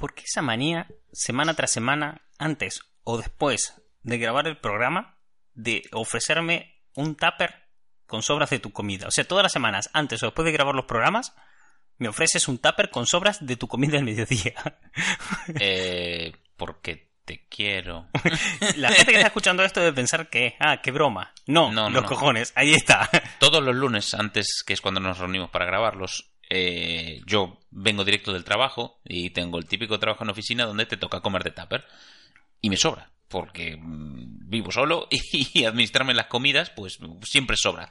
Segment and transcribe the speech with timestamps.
[0.00, 5.18] por qué esa manía, semana tras semana, antes o después de grabar el programa,
[5.52, 7.68] de ofrecerme un tupper
[8.06, 9.06] con sobras de tu comida?
[9.08, 11.34] O sea, todas las semanas, antes o después de grabar los programas,
[11.98, 14.54] me ofreces un tupper con sobras de tu comida al mediodía.
[15.60, 18.08] Eh, porque te quiero.
[18.76, 21.32] La gente que está escuchando esto debe pensar que, ah, qué broma.
[21.46, 22.08] No, No, no, los no.
[22.08, 23.08] cojones, ahí está.
[23.38, 28.32] Todos los lunes, antes que es cuando nos reunimos para grabarlos, eh, yo vengo directo
[28.32, 31.84] del trabajo y tengo el típico trabajo en oficina donde te toca comer de tupper
[32.60, 33.10] y me sobra.
[33.28, 37.88] Porque mm, vivo solo y administrarme las comidas, pues siempre sobra.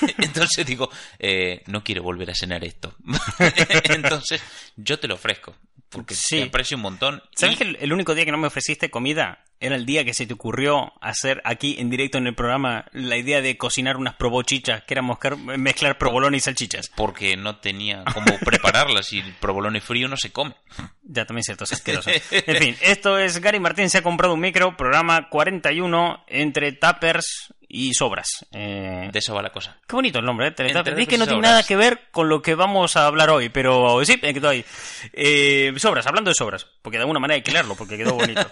[0.18, 2.94] Entonces digo, eh, no quiero volver a cenar esto.
[3.84, 4.40] Entonces
[4.76, 5.56] yo te lo ofrezco.
[5.90, 6.38] Porque Sí.
[6.38, 7.22] te aprecio un montón.
[7.34, 10.04] ¿Sabes y- que el, el único día que no me ofreciste comida era el día
[10.04, 13.96] que se te ocurrió hacer aquí en directo en el programa la idea de cocinar
[13.96, 16.90] unas probochichas, que era moscar- mezclar provolón y salchichas?
[16.94, 20.54] porque no tenía cómo prepararlas y el provolone frío no se come.
[21.02, 22.10] Ya, también es cierto, es asqueroso.
[22.30, 27.54] En fin, esto es Gary Martín se ha comprado un micro, programa 41 entre tappers
[27.76, 28.46] y sobras.
[28.52, 29.76] Eh, De eso va la cosa.
[29.86, 30.50] Qué bonito el nombre, ¿eh?
[30.52, 30.94] Teletapper.
[30.94, 33.50] Entre Es que no tiene nada que ver con lo que vamos a hablar hoy,
[33.50, 34.64] pero sí, quedó ahí.
[35.12, 38.40] Eh, sobras, hablando de sobras, porque de alguna manera hay que leerlo, porque quedó bonito.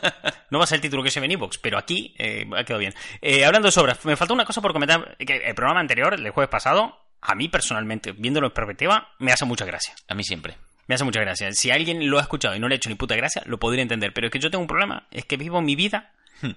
[0.50, 2.62] No va a ser el título que se ve en iVoox, pero aquí eh, ha
[2.62, 2.94] quedado bien.
[3.20, 6.31] Eh, hablando de sobras, me faltó una cosa por comentar, que el programa anterior, el
[6.31, 9.94] jueves pasado, a mí personalmente, viéndolo en perspectiva, me hace mucha gracia.
[10.06, 10.56] A mí siempre.
[10.86, 11.50] Me hace mucha gracia.
[11.53, 13.83] Si alguien lo ha escuchado y no le ha hecho ni puta gracia, lo podría
[13.83, 14.12] entender.
[14.12, 15.09] Pero es que yo tengo un problema.
[15.11, 16.12] Es que vivo mi vida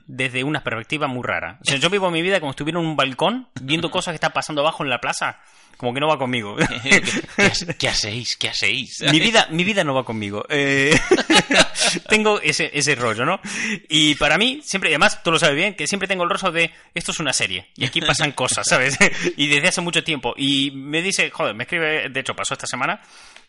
[0.07, 1.57] desde una perspectiva muy rara.
[1.61, 4.15] O sea, yo vivo mi vida como si estuviera en un balcón viendo cosas que
[4.15, 5.39] están pasando abajo en la plaza.
[5.77, 6.55] Como que no va conmigo.
[6.55, 7.01] ¿Qué,
[7.35, 8.35] qué- qué hacéis?
[8.35, 8.99] ¿Qué hacéis?
[9.11, 10.43] mi vida, mi vida no va conmigo.
[10.49, 10.97] Eh,
[12.09, 13.39] tengo ese, ese rollo, ¿no?
[13.89, 16.51] Y para mí, siempre, y además, tú lo sabes bien, que siempre tengo el rollo
[16.51, 17.67] de esto es una serie.
[17.75, 18.97] Y aquí pasan cosas, ¿sabes?
[19.37, 20.33] y desde hace mucho tiempo.
[20.35, 22.99] Y me dice, joder, me escribe, de hecho, pasó esta semana.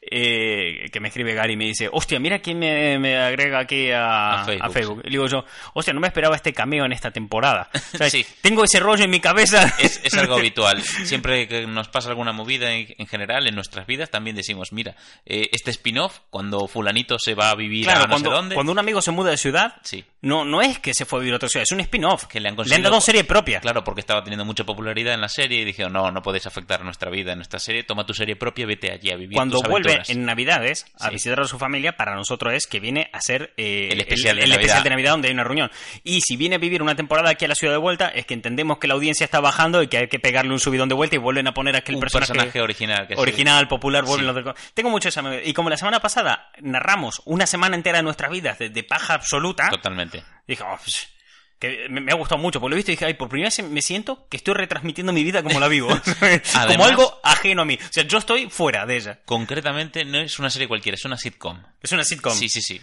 [0.01, 3.91] Eh, que me escribe Gary y me dice, hostia, mira quién me, me agrega aquí
[3.91, 5.03] a, A Facebook, a Facebook.
[5.05, 5.45] Y digo yo,
[5.75, 7.69] hostia, no me esperaba este cameo en esta temporada.
[8.09, 8.25] Sí.
[8.41, 9.75] Tengo ese rollo en mi cabeza.
[9.79, 10.81] Es, es algo habitual.
[10.83, 14.95] Siempre que nos pasa alguna movida en, en general en nuestras vidas, también decimos, mira,
[15.27, 18.55] eh, este spin-off, cuando fulanito se va a vivir Claro, a no cuando, sé dónde,
[18.55, 20.05] cuando un amigo se muda de ciudad, Sí.
[20.23, 22.25] no, no es que se fue a vivir a otra ciudad, es un spin-off.
[22.27, 23.61] que le han, Le han dado serie propia.
[23.61, 26.83] Claro, porque estaba teniendo mucha popularidad en la serie y dijeron, no, no puedes afectar
[26.85, 29.69] nuestra vida en nuestra serie, toma tu serie propia, vete allí a vivir Cuando tus
[29.69, 30.11] vuelve aventuras".
[30.11, 31.15] en Navidades a Sí.
[31.15, 34.43] visitar a su familia, para nosotros es que viene a ser eh, El especial de
[34.45, 34.61] el Navidad.
[34.61, 35.71] especial de Navidad donde hay una reunión.
[36.05, 38.35] Y si viene a vivir una temporada aquí a la ciudad de vuelta, es que
[38.35, 41.17] entendemos que la audiencia está bajando y que hay que pegarle un subidón de vuelta
[41.17, 43.21] y vuelven a poner aquel Un personaje, personaje original que sí.
[43.21, 47.47] original, popular, vuelven los del- Tengo mucho esa Y como la semana pasada narramos una
[47.47, 50.23] semana entera de nuestras vidas de, de paja absoluta, Totalmente.
[50.47, 51.09] dije, oh, pues,
[51.59, 53.63] que me, ha gustado mucho, porque lo he visto y dije, ay, por primera vez
[53.69, 55.89] me siento que estoy retransmitiendo mi vida como la vivo.
[56.69, 57.79] como algo ajeno a mí.
[57.81, 59.21] O sea, yo estoy fuera de ella.
[59.25, 61.61] Concretamente, no es una serie cualquiera, es una sitcom.
[61.83, 62.33] Es una sitcom.
[62.33, 62.81] Sí, sí, sí.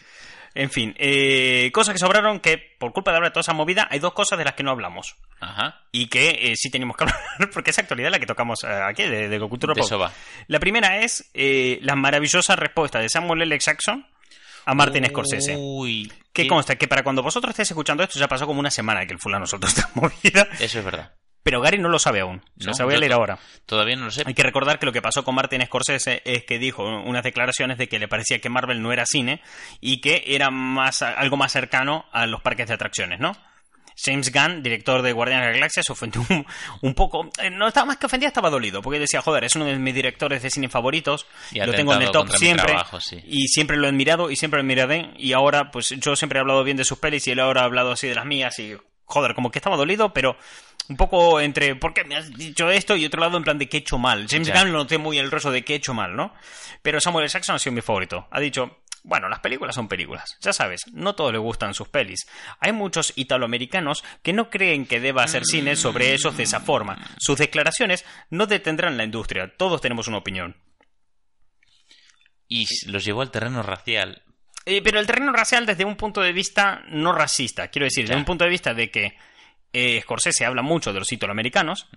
[0.55, 3.89] En fin, eh, cosas que sobraron que por culpa de hablar de toda esa movida
[3.91, 5.17] hay dos cosas de las que no hablamos.
[5.41, 5.81] Ajá.
[5.91, 7.19] Y que eh, sí tenemos que hablar,
[7.53, 9.87] porque es actualidad la que tocamos eh, aquí, de, de Cultura De Pop.
[9.87, 10.13] eso va.
[10.47, 13.59] La primera es eh, la maravillosa respuesta de Samuel L.
[13.59, 14.07] Jackson
[14.65, 15.55] a Martin Scorsese.
[15.57, 16.11] Uy.
[16.33, 19.13] Que consta que para cuando vosotros estéis escuchando esto ya pasó como una semana que
[19.13, 20.47] el fulano soltó esta movida.
[20.59, 21.13] Eso es verdad.
[21.43, 22.41] Pero Gary no lo sabe aún.
[22.55, 23.37] No, se voy a leer ahora.
[23.67, 24.23] Todavía no lo sé.
[24.25, 27.77] Hay que recordar que lo que pasó con Martin Scorsese es que dijo unas declaraciones
[27.77, 29.41] de que le parecía que Marvel no era cine
[29.79, 33.33] y que era más algo más cercano a los parques de atracciones, ¿no?
[33.97, 36.45] James Gunn, director de Guardianes de la Galaxia, se ofendió un,
[36.81, 37.29] un poco.
[37.41, 39.93] eh, No estaba más que ofendido, estaba dolido, porque decía, joder, es uno de mis
[39.95, 43.21] directores de cine favoritos, Y lo tengo en el top siempre, trabajo, sí.
[43.25, 46.41] y siempre lo he admirado y siempre lo admiraré, y ahora, pues yo siempre he
[46.41, 48.75] hablado bien de sus pelis y él ahora ha hablado así de las mías, y
[49.05, 50.35] joder, como que estaba dolido, pero
[50.87, 52.95] un poco entre, ¿por qué me has dicho esto?
[52.95, 54.27] Y otro lado en plan de que he hecho mal.
[54.29, 54.59] James Ya.
[54.59, 56.31] Gunn lo noté muy el rostro de que he hecho mal, ¿no?
[56.83, 57.27] Pero Samuel.
[57.27, 58.27] Jackson ha sido mi favorito.
[58.29, 60.37] Ha dicho, bueno, las películas son películas.
[60.41, 62.27] Ya sabes, no todos les gustan sus pelis.
[62.59, 66.97] Hay muchos italoamericanos que no creen que deba hacer cine sobre ellos de esa forma.
[67.19, 69.53] Sus declaraciones no detendrán la industria.
[69.57, 70.57] Todos tenemos una opinión.
[72.47, 74.23] Y los llevó al terreno racial.
[74.65, 77.67] Eh, pero el terreno racial desde un punto de vista no racista.
[77.69, 78.19] Quiero decir, desde Ya.
[78.19, 79.17] un punto de vista de que
[79.73, 81.87] eh, Scorsese habla mucho de los italoamericanos.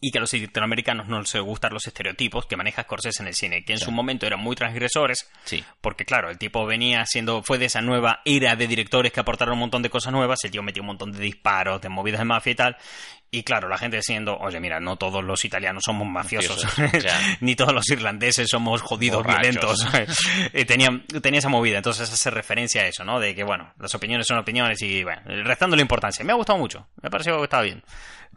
[0.00, 3.34] Y que a los latinoamericanos no les gustan los estereotipos que maneja Scorsese en el
[3.34, 5.62] cine, que en su momento eran muy transgresores, Sí.
[5.80, 9.54] porque claro, el tipo venía siendo, fue de esa nueva era de directores que aportaron
[9.54, 12.24] un montón de cosas nuevas, el tío metió un montón de disparos, de movidas de
[12.24, 12.76] mafia y tal,
[13.32, 17.54] y claro, la gente diciendo, oye, mira, no todos los italianos somos mafiosos, Mafiosos, ni
[17.54, 19.42] todos los irlandeses somos jodidos, Borrachos.
[19.86, 19.86] violentos.
[20.54, 20.88] y tenía,
[21.22, 23.20] tenía esa movida, entonces hace referencia a eso, ¿no?
[23.20, 26.24] De que, bueno, las opiniones son opiniones y, bueno, restando la importancia.
[26.24, 27.82] Me ha gustado mucho, me ha parecido que estaba bien.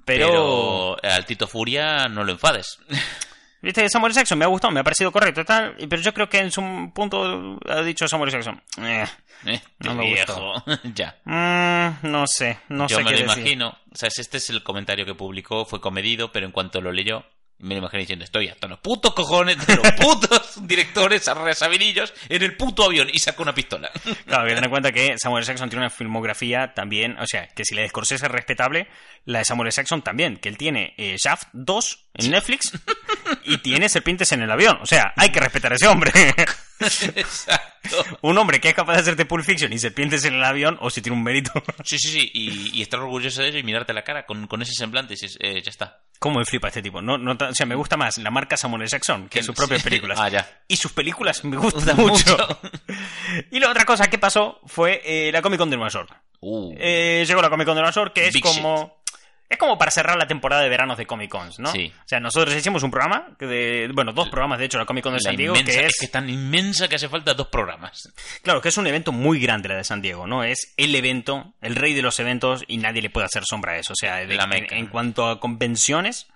[0.05, 2.77] Pero, Pero, eh, al Tito Furia no lo enfades.
[3.61, 6.27] viste, Samuel Jackson me ha gustado, me ha parecido correcto y tal, pero yo creo
[6.29, 9.05] que en su punto ha dicho Samuel Jackson, eh,
[9.45, 10.53] Eh, No me viejo.
[10.95, 11.17] ya.
[11.25, 13.37] mm, no sé, no Yo sé me qué lo decir.
[13.39, 13.77] imagino.
[13.91, 17.25] O sea, este es el comentario que publicó, fue comedido, pero en cuanto lo leyó,
[17.63, 22.43] me lo imagino diciendo, estoy hasta los putos cojones de los putos directores arrasabilillos en
[22.43, 23.89] el puto avión y saco una pistola.
[24.25, 27.47] Claro, hay que tener en cuenta que Samuel Jackson tiene una filmografía también, o sea,
[27.47, 28.87] que si la de Scorsese es respetable,
[29.25, 32.71] la de Samuel Jackson también, que él tiene eh, Shaft 2 en Netflix
[33.43, 34.77] y tiene Serpientes en el avión.
[34.81, 36.11] O sea, hay que respetar a ese hombre.
[37.15, 38.17] Exacto.
[38.21, 40.89] un hombre que es capaz de hacerte Pulp Fiction y Serpientes en el avión, o
[40.89, 41.51] si tiene un mérito.
[41.83, 42.31] Sí, sí, sí.
[42.33, 45.17] Y, y estar orgulloso de eso y mirarte la cara con, con ese semblante y
[45.17, 45.99] dices, eh, ya está.
[46.19, 47.01] ¿Cómo me flipa este tipo?
[47.01, 50.17] No, no, o sea, me gusta más la marca Samuel Jackson que sus propias películas.
[50.23, 50.63] Ah, ya.
[50.69, 52.37] Y sus películas me gustan mucho.
[53.51, 56.15] y la otra cosa que pasó fue eh, la Comic Con de Nueva York.
[56.39, 59.02] Uh, Eh, llegó la Comic Con de Nueva York, que es Big como.
[59.53, 61.71] Es como para cerrar la temporada de veranos de Comic Cons, ¿no?
[61.71, 61.93] Sí.
[61.95, 65.13] O sea, nosotros hicimos un programa, de, bueno, dos programas de hecho, la Comic Con
[65.13, 65.85] de la San Diego, inmensa- que es...
[65.93, 68.11] es, que es tan inmensa que hace falta dos programas.
[68.41, 70.43] claro, que es un evento muy grande la de San Diego, ¿no?
[70.43, 73.77] Es el evento, el rey de los eventos y nadie le puede hacer sombra a
[73.77, 73.93] eso.
[73.93, 74.75] O sea, de- La en, meca.
[74.75, 76.27] en cuanto a convenciones,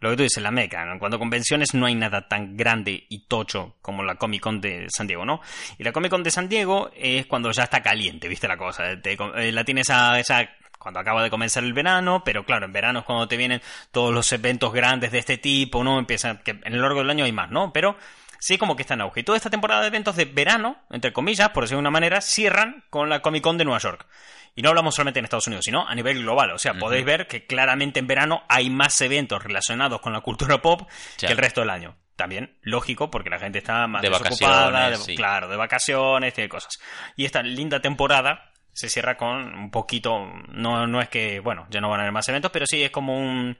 [0.00, 0.92] lo que tú dices, la meca, ¿no?
[0.94, 4.60] En cuanto a convenciones no hay nada tan grande y tocho como la Comic Con
[4.60, 5.40] de San Diego, ¿no?
[5.78, 8.84] Y la Comic Con de San Diego es cuando ya está caliente, ¿viste la cosa?
[9.00, 10.48] Te- eh, la tienes a esa
[10.82, 13.62] cuando acaba de comenzar el verano, pero claro, en verano es cuando te vienen
[13.92, 15.98] todos los eventos grandes de este tipo, ¿no?
[16.00, 17.72] Empiezan, que en el largo del año hay más, ¿no?
[17.72, 17.96] Pero
[18.40, 19.20] sí como que está en auge.
[19.20, 22.20] Y toda esta temporada de eventos de verano, entre comillas, por decirlo de una manera,
[22.20, 24.06] cierran con la Comic Con de Nueva York.
[24.56, 26.50] Y no hablamos solamente en Estados Unidos, sino a nivel global.
[26.50, 30.60] O sea, podéis ver que claramente en verano hay más eventos relacionados con la cultura
[30.60, 30.82] pop
[31.18, 31.28] Ya.
[31.28, 31.96] que el resto del año.
[32.16, 35.16] También, lógico, porque la gente está más De desocupada, vacaciones, de- sí.
[35.16, 36.78] claro, de vacaciones, tiene cosas.
[37.16, 41.80] Y esta linda temporada se cierra con un poquito, no, no es que, bueno, ya
[41.80, 43.56] no van a haber más eventos, pero sí es como un,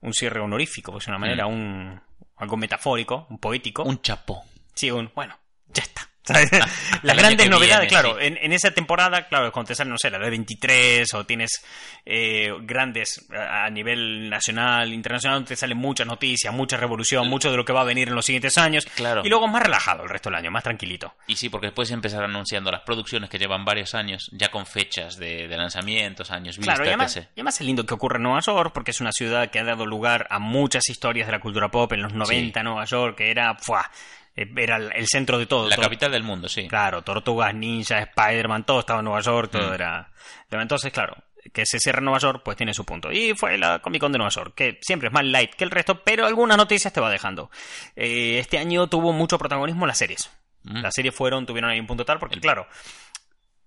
[0.00, 2.00] un cierre honorífico, pues de una manera, un,
[2.36, 3.84] algo metafórico, un poético.
[3.84, 4.44] Un chapó.
[4.74, 6.08] Sí, un, bueno, ya está.
[6.28, 6.60] El
[7.02, 8.26] Las grandes novedades, viene, claro, sí.
[8.26, 11.64] en, en esa temporada, claro, cuando te sale, no sé, la de 23 o tienes
[12.04, 17.64] eh, grandes a nivel nacional, internacional, te salen muchas noticias, mucha revolución, mucho de lo
[17.64, 18.86] que va a venir en los siguientes años.
[18.94, 19.22] Claro.
[19.24, 21.14] Y luego más relajado el resto del año, más tranquilito.
[21.26, 25.16] Y sí, porque después empezar anunciando las producciones que llevan varios años, ya con fechas
[25.16, 28.24] de, de lanzamientos, años vista, Claro, y además, y además es lindo que ocurre en
[28.24, 31.40] Nueva York, porque es una ciudad que ha dado lugar a muchas historias de la
[31.40, 33.90] cultura pop en los 90, Nueva York, que era, ¡fua!
[34.36, 35.68] Eh, era el centro de todo.
[35.68, 36.68] La todo- capital del mundo, sí.
[36.68, 39.74] Claro, Tortugas, Ninja, Spider-Man, todo estaba en Nueva York, todo Mm.
[39.74, 40.10] era...
[40.50, 41.16] Entonces, claro,
[41.52, 43.10] que se cierra en Nueva York, pues tiene su punto.
[43.12, 45.70] Y fue la Comic Con de Nueva York, que siempre es más light que el
[45.70, 47.50] resto, pero algunas noticias te va dejando.
[47.94, 50.30] Eh, este año tuvo mucho protagonismo las series.
[50.64, 50.82] Mm.
[50.82, 52.66] Las series fueron, tuvieron ahí un punto tal, porque claro,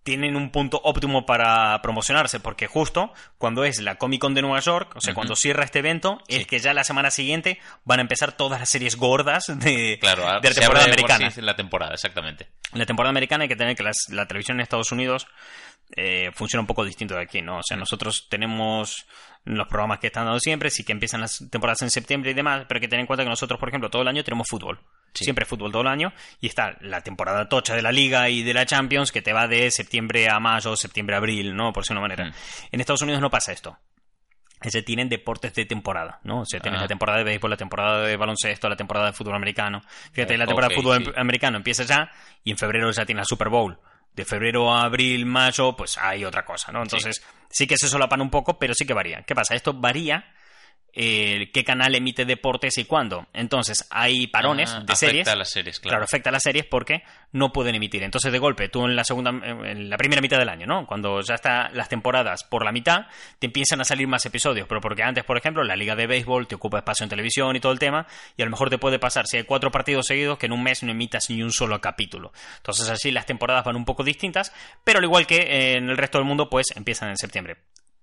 [0.03, 4.59] tienen un punto óptimo para promocionarse, porque justo cuando es la Comic Con de Nueva
[4.59, 8.01] York, o sea, cuando cierra este evento, es que ya la semana siguiente van a
[8.01, 11.31] empezar todas las series gordas de, Claro, ah, de la temporada americana.
[11.31, 12.47] sí la temporada, exactamente.
[12.73, 15.27] En la temporada americana hay que tener que las- la televisión en Estados Unidos
[15.95, 17.57] eh, funciona un poco distinto de aquí, ¿no?
[17.59, 19.05] O sea, nosotros tenemos
[19.45, 22.65] los programas que están dando siempre, sí que empiezan las temporadas en septiembre y demás,
[22.67, 24.79] pero hay que tener en cuenta que nosotros, por ejemplo, todo el año tenemos fútbol.
[25.13, 25.23] Sí.
[25.23, 26.13] Siempre fútbol todo el año.
[26.39, 29.47] Y está la temporada tocha de la Liga y de la Champions, que te va
[29.47, 31.73] de septiembre a mayo, septiembre a abril, ¿no?
[31.73, 32.25] Por si una manera.
[32.25, 32.33] Mm.
[32.73, 33.75] En Estados Unidos no pasa esto.
[34.61, 36.41] Se tienen deportes de temporada, ¿no?
[36.41, 36.83] O sea, tienes Ah.
[36.83, 39.81] la temporada de béisbol, la temporada de baloncesto, la temporada de fútbol americano.
[40.11, 41.11] Fíjate, Eh, la temporada ok, de fútbol sí.
[41.15, 42.11] americano empieza ya
[42.43, 43.79] y en febrero ya tienes la Super Bowl.
[44.13, 46.81] De febrero a abril, mayo, pues hay otra cosa, ¿no?
[46.81, 49.23] Entonces, sí, que se solapan un poco, pero sí que varía.
[49.23, 49.55] ¿Qué pasa?
[49.55, 50.25] Esto varía
[51.01, 53.25] eh, qué canal emite deportes y cuándo.
[53.31, 55.27] Entonces, hay parones Ah, de afecta series.
[55.29, 55.91] a las series, Claro.
[55.93, 56.03] claro.
[56.03, 58.03] afecta a las series porque no pueden emitir.
[58.03, 60.85] Entonces, de golpe, tú en la segunda, en la primera mitad del año, ¿no?
[60.85, 63.05] Cuando ya están las temporadas por la mitad,
[63.39, 64.67] te empiezan a salir más episodios.
[64.67, 67.61] Pero porque antes, por ejemplo, la liga de béisbol te ocupa espacio en televisión y
[67.61, 70.37] todo el tema, y a lo mejor te puede pasar si hay cuatro partidos seguidos
[70.37, 72.33] que en un mes no emitas ni un solo capítulo.
[72.57, 74.51] Entonces, así las temporadas van un poco distintas,
[74.83, 77.55] pero al igual que en el resto del mundo, pues empiezan en septiembre.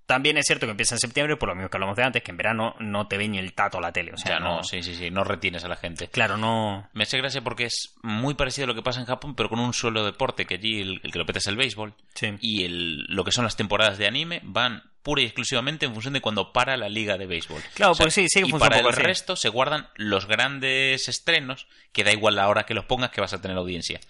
[0.07, 2.31] También es cierto que empieza en septiembre, por lo mismo que hablamos de antes, que
[2.31, 4.13] en verano no te ve ni el tato a la tele.
[4.13, 6.09] O sea, ya no, sí, sí, sí, no retienes a la gente.
[6.09, 6.89] Claro, no.
[6.93, 9.59] Me hace gracia porque es muy parecido a lo que pasa en Japón, pero con
[9.59, 11.95] un solo deporte, que allí el, el que lo peta es el béisbol.
[12.15, 12.35] Sí.
[12.41, 16.15] Y el, lo que son las temporadas de anime van pura y exclusivamente en función
[16.15, 17.63] de cuando para la liga de béisbol.
[17.75, 19.01] Claro, pues sí, sí y para el así.
[19.01, 23.21] resto se guardan los grandes estrenos, que da igual la hora que los pongas que
[23.21, 24.01] vas a tener audiencia.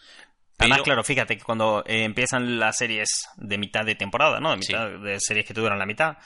[0.58, 4.56] Además, Pero- claro, fíjate que cuando eh, empiezan las series de mitad de temporada, ¿no?
[4.56, 4.72] De, Sí.
[4.72, 6.16] mitad, de series que te duran la mitad,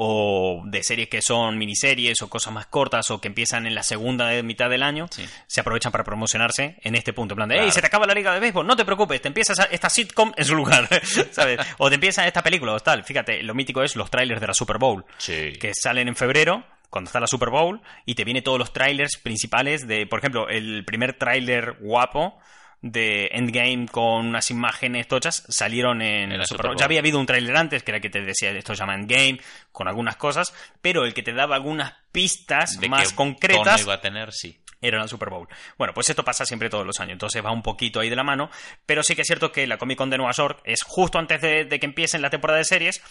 [0.00, 3.82] o de series que son miniseries o cosas más cortas, o que empiezan en la
[3.82, 5.24] segunda mitad del año, Sí.
[5.46, 7.34] se aprovechan para promocionarse en este punto.
[7.34, 7.66] En plan de, Claro.
[7.66, 9.88] hey, se te acaba la liga de béisbol, no te preocupes, te empiezas a- esta
[9.90, 10.88] sitcom en su lugar,
[11.32, 11.58] ¿sabes?
[11.78, 13.02] O te empieza esta película o tal.
[13.04, 15.52] Fíjate, lo mítico es los trailers de la Super Bowl Sí.
[15.60, 19.16] que salen en febrero, cuando está la Super Bowl, y te viene todos los trailers
[19.18, 22.38] principales de, por ejemplo, el primer tráiler guapo
[22.80, 26.76] de Endgame con unas imágenes tochas salieron en, En la Super Bowl.
[26.76, 29.40] Ya había habido un tráiler antes que era que te decía esto se llama Endgame
[29.72, 33.94] con algunas cosas, pero el que te daba algunas pistas de más concretas tono iba
[33.94, 34.60] a tener, sí.
[34.80, 35.48] era la Super Bowl.
[35.76, 38.24] Bueno, pues esto pasa siempre todos los años, entonces va un poquito ahí de la
[38.24, 38.50] mano,
[38.86, 41.40] pero sí que es cierto que la Comic Con de Nueva York es justo antes
[41.40, 43.02] de, de que empiecen la temporada de series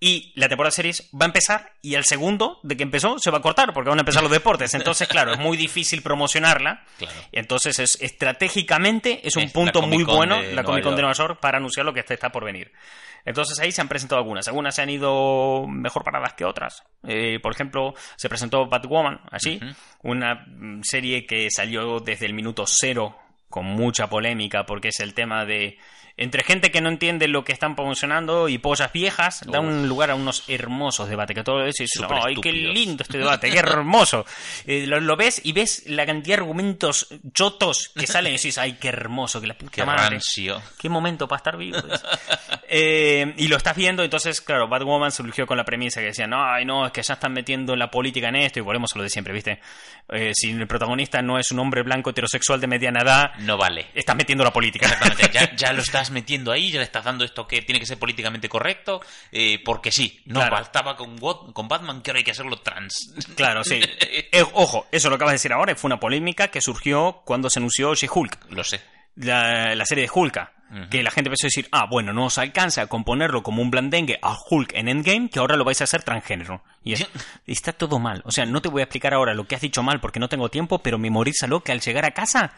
[0.00, 3.30] y la temporada de series va a empezar y al segundo de que empezó se
[3.30, 6.84] va a cortar porque van a empezar los deportes, entonces claro, es muy difícil promocionarla.
[6.98, 7.14] Claro.
[7.32, 11.02] Entonces es estratégicamente es un Es punto muy bueno la Comic Con de.
[11.02, 12.72] Nueva York para anunciar lo que está, está por venir.
[13.24, 14.46] Entonces ahí se han presentado algunas.
[14.48, 16.84] Algunas se han ido mejor paradas que otras.
[17.06, 19.60] Eh, por ejemplo, se presentó Batwoman, así,
[20.02, 23.18] una mm, serie que salió desde el minuto cero
[23.50, 25.78] con mucha polémica porque es el tema de
[26.18, 29.66] entre gente que no entiende lo que están promocionando y pollas viejas, da Uf.
[29.66, 32.74] un lugar a unos hermosos debates que todo eso Súper ¡ay, qué estúpidos".
[32.74, 34.26] lindo este debate, qué hermoso!
[34.66, 38.58] Eh, lo, lo ves y ves la cantidad de argumentos chotos que salen y dices,
[38.58, 39.40] ¡ay, qué hermoso!
[39.40, 40.10] Que la puta Qué madre.
[40.10, 40.60] rancio.
[40.78, 41.78] Qué momento para estar vivo.
[42.70, 46.44] Eh, y lo estás viendo, entonces, claro, Batwoman surgió con la premisa que decían, no,
[46.44, 49.04] ay, no, es que ya están metiendo la política en esto, y volvemos a lo
[49.04, 49.58] de siempre, ¿viste?
[50.10, 53.86] Eh, si el protagonista no es un hombre blanco heterosexual de mediana edad, No vale.
[53.94, 54.84] estás metiendo la política.
[54.86, 57.86] Exactamente, ya, ya lo estás metiendo ahí, ya le estás dando esto que tiene que
[57.86, 59.00] ser políticamente correcto,
[59.32, 60.56] eh, porque sí, no Claro.
[60.56, 63.14] bastaba con, God- con Batman, que ahora hay que hacerlo trans.
[63.36, 63.80] Claro, sí.
[64.30, 67.58] Eh, ojo, eso lo acabas de decir ahora, fue una polémica que surgió cuando se
[67.58, 68.50] anunció She-Hulk.
[68.50, 68.80] Lo sé.
[69.16, 70.38] la, la serie de Hulk.
[70.90, 73.70] Que la gente empezó a decir, ah, bueno, no os alcanza a componerlo como un
[73.70, 76.62] blandengue a Hulk en Endgame, que ahora lo vais a hacer transgénero.
[76.84, 77.06] Y, es-
[77.46, 78.20] está todo mal.
[78.26, 80.28] O sea, no te voy a explicar ahora lo que has dicho mal porque no
[80.28, 82.52] tengo tiempo, pero memorízalo que al llegar a casa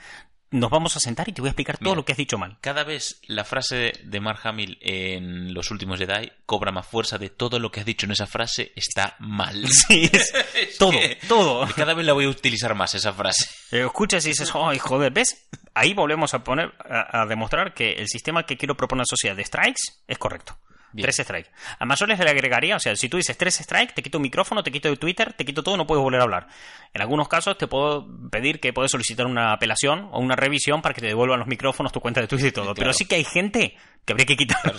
[0.50, 2.59] nos vamos a sentar y te voy a explicar todo lo que has dicho mal.
[2.61, 7.30] Cada vez la frase de Mark Hamill en los últimos Jedi cobra más fuerza de
[7.30, 9.64] todo lo que has dicho en esa frase está mal.
[9.88, 11.66] Sí, es Es todo, que todo.
[11.75, 13.47] Cada vez la voy a utilizar más esa frase.
[13.71, 15.49] Eh, Escuchas y dices, ay, joder, ¿ves?
[15.75, 19.07] Ahí volvemos a poner, a, a demostrar que el sistema que quiero proponer a la
[19.07, 20.57] sociedad de strikes es correcto.
[20.93, 21.05] Bien.
[21.05, 21.51] Tres strikes.
[21.79, 24.63] A mayores le agregaría, o sea, si tú dices tres strikes, te quito el micrófono,
[24.63, 26.49] te quito el Twitter, te quito todo, no puedes volver a hablar.
[26.93, 30.95] En algunos casos te puedo pedir que puedes solicitar una apelación o una revisión para
[30.95, 32.75] que te devuelvan los micrófonos, tu cuenta de Twitter y todo.
[32.75, 34.61] Pero sí que hay gente que habría que quitar.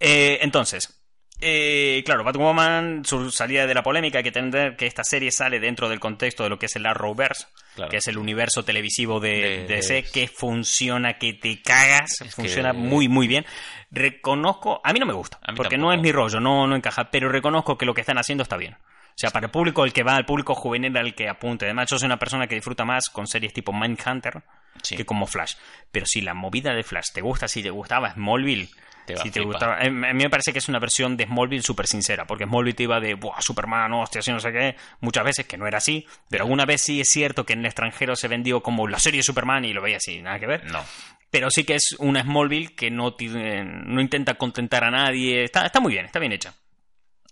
[0.00, 1.05] Eh, entonces,
[1.40, 5.60] eh, claro, Batwoman, su salida de la polémica, hay que entender que esta serie sale
[5.60, 7.90] dentro del contexto de lo que es el Arrowverse, Claro.
[7.90, 12.34] que es el universo televisivo de, De- de DC, que funciona, que te cagas, Es
[12.34, 13.44] funciona que- muy, muy bien.
[13.90, 15.76] Reconozco, a mí no me gusta, porque tampoco.
[15.78, 18.56] no es mi rollo, no, no encaja, pero reconozco que lo que están haciendo está
[18.56, 18.74] bien.
[18.74, 21.64] O sea, para el público el que va, al público juvenil al que apunte.
[21.64, 24.42] Además, yo soy una persona que disfruta más con series tipo Mindhunter
[24.82, 24.96] Sí.
[24.96, 25.54] que como Flash.
[25.90, 28.68] Pero si la movida de Flash te gusta, si te gustaba Smallville,
[29.06, 31.24] Te si a te gustaba, eh, a mí me parece que es una versión de
[31.26, 34.76] Smallville súper sincera, porque Smallville te iba de, Buah, Superman, hostia, así no sé qué,
[35.00, 37.66] muchas veces que no era así, pero alguna vez sí es cierto que en el
[37.66, 40.64] extranjero se vendió como la serie de Superman y lo veía así, nada que ver.
[40.64, 40.82] No.
[41.30, 45.66] Pero sí que es una Smallville que no, tiene- no intenta contentar a nadie, está,
[45.66, 46.52] está muy bien, está bien hecha.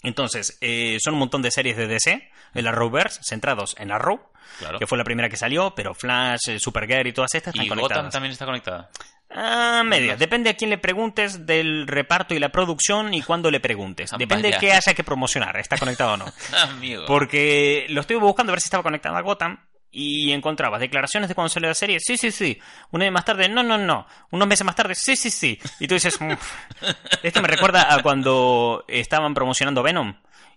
[0.05, 4.21] Entonces, eh, son un montón de series de DC, el Arrowverse, centrados en Arrow,
[4.59, 4.79] Claro.
[4.79, 7.69] que fue la primera que salió, pero Flash, eh, Supergirl y todas estas están Y
[7.69, 7.99] conectadas.
[7.99, 8.91] Gotham también está conectada.
[9.31, 10.17] Ah, media.
[10.17, 14.13] Depende a quién le preguntes del reparto y la producción y cuándo le preguntes.
[14.13, 16.27] Ah, Depende de qué haya que promocionar, está conectado o no.
[16.63, 17.05] Amigo.
[17.07, 19.59] Porque lo estuve buscando a ver si estaba conectado a Gotham
[19.95, 22.01] y encontrabas declaraciones de cuando salió la serie.
[22.01, 22.59] Sí, sí, sí.
[22.91, 24.07] Un año más tarde, no, no, no.
[24.31, 25.59] Unos meses más tarde, sí, sí, sí.
[25.79, 26.53] Y tú dices, "Uf".
[27.23, 30.15] esto me recuerda a cuando estaban promocionando Venom.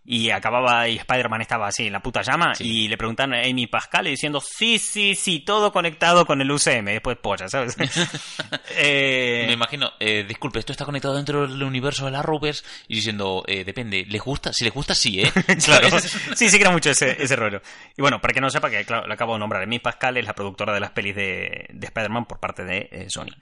[0.10, 2.64] Y acababa y Spider-Man estaba así en la puta llama Sí.
[2.64, 6.50] y le preguntaron a Amy Pascal y diciendo sí, sí, sí, todo conectado con el
[6.50, 6.86] UCM.
[6.86, 7.76] Después polla, ¿sabes?
[8.78, 12.96] Eh, Me imagino, eh, disculpe, esto está conectado dentro del universo de la Rovers y
[12.96, 14.54] diciendo, eh, depende, ¿les gusta?
[14.54, 15.32] Si les gusta, sí, ¿eh?
[15.66, 17.62] Claro, sí, sí que era mucho ese, ese rollo.
[17.98, 20.26] Y bueno, para que no sepa, que claro, lo acabo de nombrar, Amy Pascal es
[20.26, 23.36] la productora de las pelis de, de Spider-Man por parte de eh, Sony.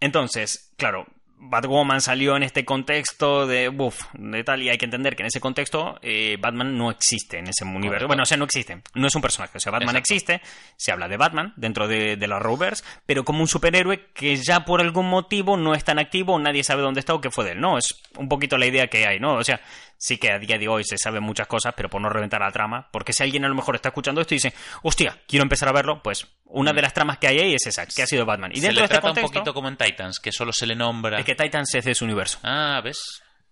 [0.00, 1.06] Entonces, claro,
[1.38, 5.26] Batwoman salió en este contexto de, uff, de tal, y hay que entender que en
[5.26, 7.88] ese contexto eh, Batman no existe en ese universo.
[7.88, 8.06] Correcto.
[8.08, 9.58] Bueno, o sea, no existe, no es un personaje.
[9.58, 10.14] O sea, Batman Exacto.
[10.14, 10.40] existe,
[10.76, 14.64] se habla de Batman dentro de, de la Rovers, pero como un superhéroe que ya
[14.64, 17.52] por algún motivo no es tan activo, nadie sabe dónde está o qué fue de
[17.52, 17.78] él, ¿no?
[17.78, 19.34] Es un poquito la idea que hay, ¿no?
[19.34, 19.60] O sea,
[19.98, 22.52] sí que a día de hoy se saben muchas cosas, pero por no reventar la
[22.52, 25.68] trama, porque si alguien a lo mejor está escuchando esto y dice, hostia, quiero empezar
[25.68, 28.24] a verlo, pues una de las tramas que hay ahí es esa, que ha sido
[28.24, 28.50] Batman.
[28.52, 30.52] Y se dentro le de este trata contexto, un poquito como en Titans, que solo
[30.52, 31.18] se le nombra...
[31.18, 32.38] es que Titans es de su universo.
[32.42, 32.98] Ah, ¿ves?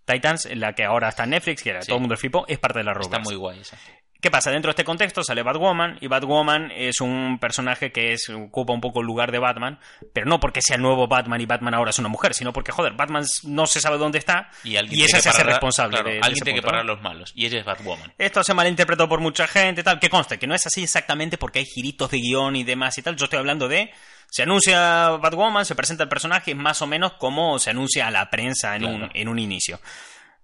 [0.05, 1.89] Titans, la que ahora está en Netflix, que era, Sí.
[1.89, 3.25] todo el mundo flipó, es parte de la Está Arrowverse.
[3.31, 3.79] muy guay esa.
[4.25, 4.50] ¿Qué pasa?
[4.50, 8.81] Dentro de este contexto sale Batwoman y Batwoman es un personaje que es, ocupa un
[8.81, 9.78] poco el lugar de Batman,
[10.14, 12.73] pero no porque sea el nuevo Batman y Batman ahora es una mujer, sino porque,
[12.73, 16.21] joder, Batman no se sabe dónde está Y, esa tiene se hace responsable claro, de,
[16.23, 17.33] alguien tiene que parar los malos.
[17.35, 18.14] Y ella es Batwoman.
[18.16, 20.00] Esto se malinterpretó por mucha gente y tal.
[20.00, 23.02] Que conste, que no es así exactamente porque hay giritos de guion y demás y
[23.02, 23.16] tal.
[23.16, 23.93] Yo estoy hablando de.
[24.31, 28.31] Se anuncia Batwoman, se presenta el personaje, más o menos como se anuncia a la
[28.31, 29.78] prensa en, un, en un inicio.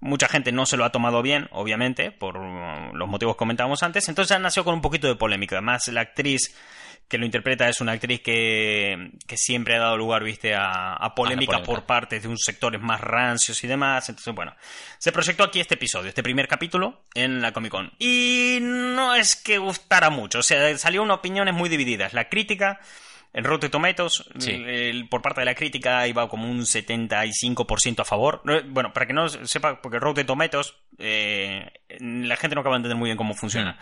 [0.00, 3.82] Mucha gente no se lo ha tomado bien, obviamente, por uh, los motivos que comentábamos
[3.82, 4.08] antes.
[4.08, 5.56] Entonces ya nació con un poquito de polémica.
[5.56, 6.56] Además, la actriz
[7.10, 11.12] que lo interpreta es una actriz que, que siempre ha dado lugar, viste, a, a
[11.12, 11.62] polémica polémica.
[11.62, 14.08] por parte de unos sectores más rancios y demás.
[14.08, 14.54] Entonces, bueno,
[14.98, 17.92] se proyectó aquí este episodio, este primer capítulo en la Comic Con.
[17.98, 22.14] Y no es que gustara mucho, o sea, salió una opiniones muy divididas.
[22.14, 22.78] La crítica,
[23.32, 24.50] en Rotten Tomatoes, Sí.
[24.52, 28.40] el- por parte de la crítica iba como un 75% a favor.
[28.44, 31.70] No, Bueno, para que no sepa, porque Rotten Tomatoes, eh,
[32.00, 33.78] la gente no acaba de entender muy bien cómo funciona.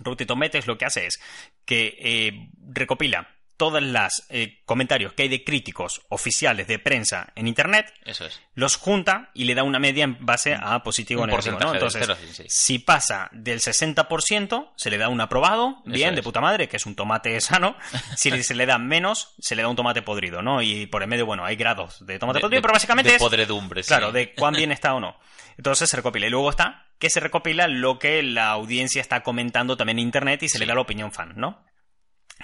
[0.00, 1.20] Rotten Tomatoes lo que hace es
[1.64, 7.46] que eh, recopila todas las eh, comentarios que hay de críticos oficiales de prensa en
[7.46, 8.40] internet, Eso es.
[8.54, 11.56] los junta y le da una media en base a positivo o negativo.
[11.72, 12.44] Entonces, cero, sí, sí.
[12.48, 16.86] si pasa del 60%, se le da un aprobado, bien, de puta madre, que es
[16.86, 17.76] un tomate sano.
[18.16, 20.62] si se le da menos, se le da un tomate podrido, ¿no?
[20.62, 23.16] Y por en medio, bueno, hay grados de tomate De- podrido, de- pero básicamente de
[23.16, 23.22] es...
[23.22, 23.88] podredumbre, sí.
[23.88, 25.16] Claro, de cuán bien está o no.
[25.56, 26.26] Entonces se recopila.
[26.26, 30.42] Y luego está que se recopila lo que la audiencia está comentando también en internet
[30.44, 31.64] y se le da la opinión fan, ¿no?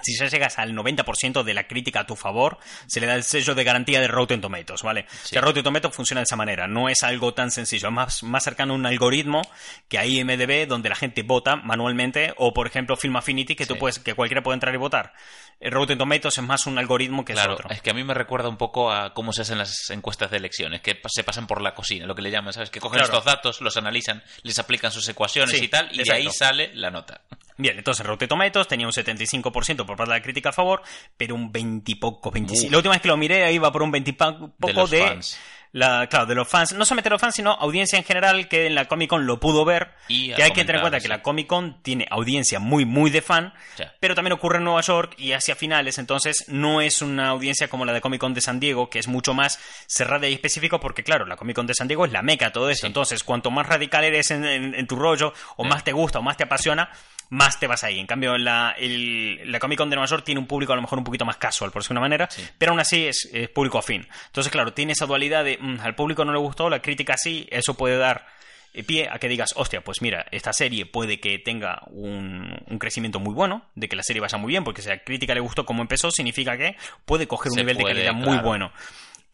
[0.02, 3.24] Si ya llegas al 90% de la crítica a tu favor, se le da el
[3.24, 5.06] sello de garantía de Rotten Tomatoes, ¿vale?
[5.24, 8.44] Sea, Rotten Tomatoes funciona de esa manera, no es algo tan sencillo, es más, más
[8.44, 9.42] cercano a un algoritmo
[9.88, 13.74] que hay IMDB donde la gente vota manualmente, o por ejemplo Film Affinity, que tú
[13.74, 13.80] Sí.
[13.80, 15.12] puedes, que cualquiera puede entrar y votar.
[15.60, 17.70] El Rotten Tomatoes es más un algoritmo que Claro, es otro.
[17.70, 20.36] es que a mí me recuerda un poco a cómo se hacen las encuestas de
[20.36, 22.70] elecciones, que se pasan por la cocina, lo que le llaman, ¿sabes?
[22.70, 23.12] Que cogen Claro.
[23.12, 26.70] estos datos, los analizan, les aplican sus ecuaciones Sí, y tal, y de ahí sale
[26.74, 27.22] la nota.
[27.56, 30.80] Bien, entonces Rotten Tomatoes tenía un 75% por parte de la crítica a favor,
[31.16, 32.66] pero un 20 y poco, 25.
[32.66, 32.70] Uf.
[32.70, 35.02] La última vez que lo miré ahí iba por un 20 y poco los de,
[35.02, 35.40] fans.
[35.72, 38.74] La, claro, de los fans, no solamente los fans, sino audiencia en general que en
[38.74, 39.92] la Comic Con lo pudo ver.
[40.08, 41.02] Y que hay que tener en cuenta sí.
[41.04, 43.84] que la Comic Con tiene audiencia muy, muy de fan, Sí.
[44.00, 47.84] pero también ocurre en Nueva York y hacia finales, entonces no es una audiencia como
[47.84, 51.04] la de Comic Con de San Diego, que es mucho más cerrada y específica, porque
[51.04, 52.88] claro, la Comic Con de San Diego es la meca de todo esto, Sí.
[52.88, 56.22] entonces cuanto más radical eres en, en- en tu rollo, o más te gusta, o
[56.22, 56.90] más te apasiona,
[57.30, 57.98] más te vas ahí.
[58.00, 60.80] En cambio, la, el- la Comic Con de Nueva York tiene un público a lo
[60.82, 63.50] mejor un poquito más casual, por decirlo de una manera, pero aún así es, es
[63.50, 64.08] público afín.
[64.26, 67.46] Entonces, claro, tiene esa dualidad de mm, al público no le gustó, la crítica sí,
[67.50, 68.26] eso puede dar
[68.74, 72.78] eh, pie a que digas, hostia, pues mira, esta serie puede que tenga un, un
[72.78, 75.34] crecimiento muy bueno, de que la serie vaya muy bien, porque si a la crítica
[75.34, 78.38] le gustó como empezó, significa que puede coger un Se nivel puede, de calidad muy
[78.38, 78.72] bueno.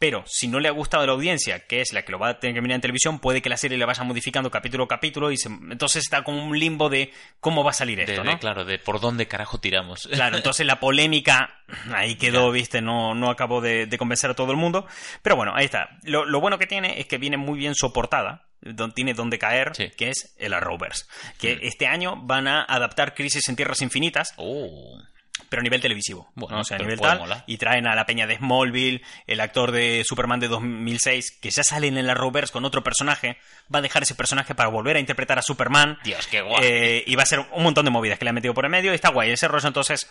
[0.05, 2.29] Pero si no le ha gustado a la audiencia, que es la que lo va
[2.29, 4.89] a tener que mirar en televisión, puede que la serie le vaya modificando capítulo a
[4.89, 8.33] capítulo y se- entonces está como un limbo de cómo va a salir esto, de-
[8.33, 8.39] ¿no?
[8.39, 10.07] claro, de por dónde carajo tiramos.
[10.13, 11.63] Claro, entonces la polémica
[11.95, 14.87] ahí quedó, viste, no, no acabó de, de convencer a todo el mundo.
[15.23, 15.89] Pero bueno, ahí está.
[16.03, 19.73] Lo, lo bueno que tiene es que viene muy bien soportada, don- tiene donde caer,
[19.75, 19.91] Sí.
[19.97, 21.07] que es el Arrowverse.
[21.39, 21.59] Que Mm.
[21.63, 24.99] este año van a adaptar Crisis en Tierras Infinitas, Oh,
[25.49, 26.31] pero a nivel televisivo.
[26.35, 26.63] Bueno, ¿no?
[26.63, 27.19] O sea, a nivel tal.
[27.19, 27.45] molar.
[27.47, 31.63] Y traen a la peña de Smallville, el actor de Superman de 2006, que ya
[31.63, 33.39] sale en el Arrowverse con otro personaje.
[33.73, 35.99] Va a dejar ese personaje para volver a interpretar a Superman.
[36.05, 36.63] Dios, qué guay.
[36.63, 38.71] Eh, y va a ser un montón de movidas que le han metido por el
[38.71, 38.93] medio.
[38.93, 39.69] Y está guay ese rollo.
[39.69, 40.09] Entonces,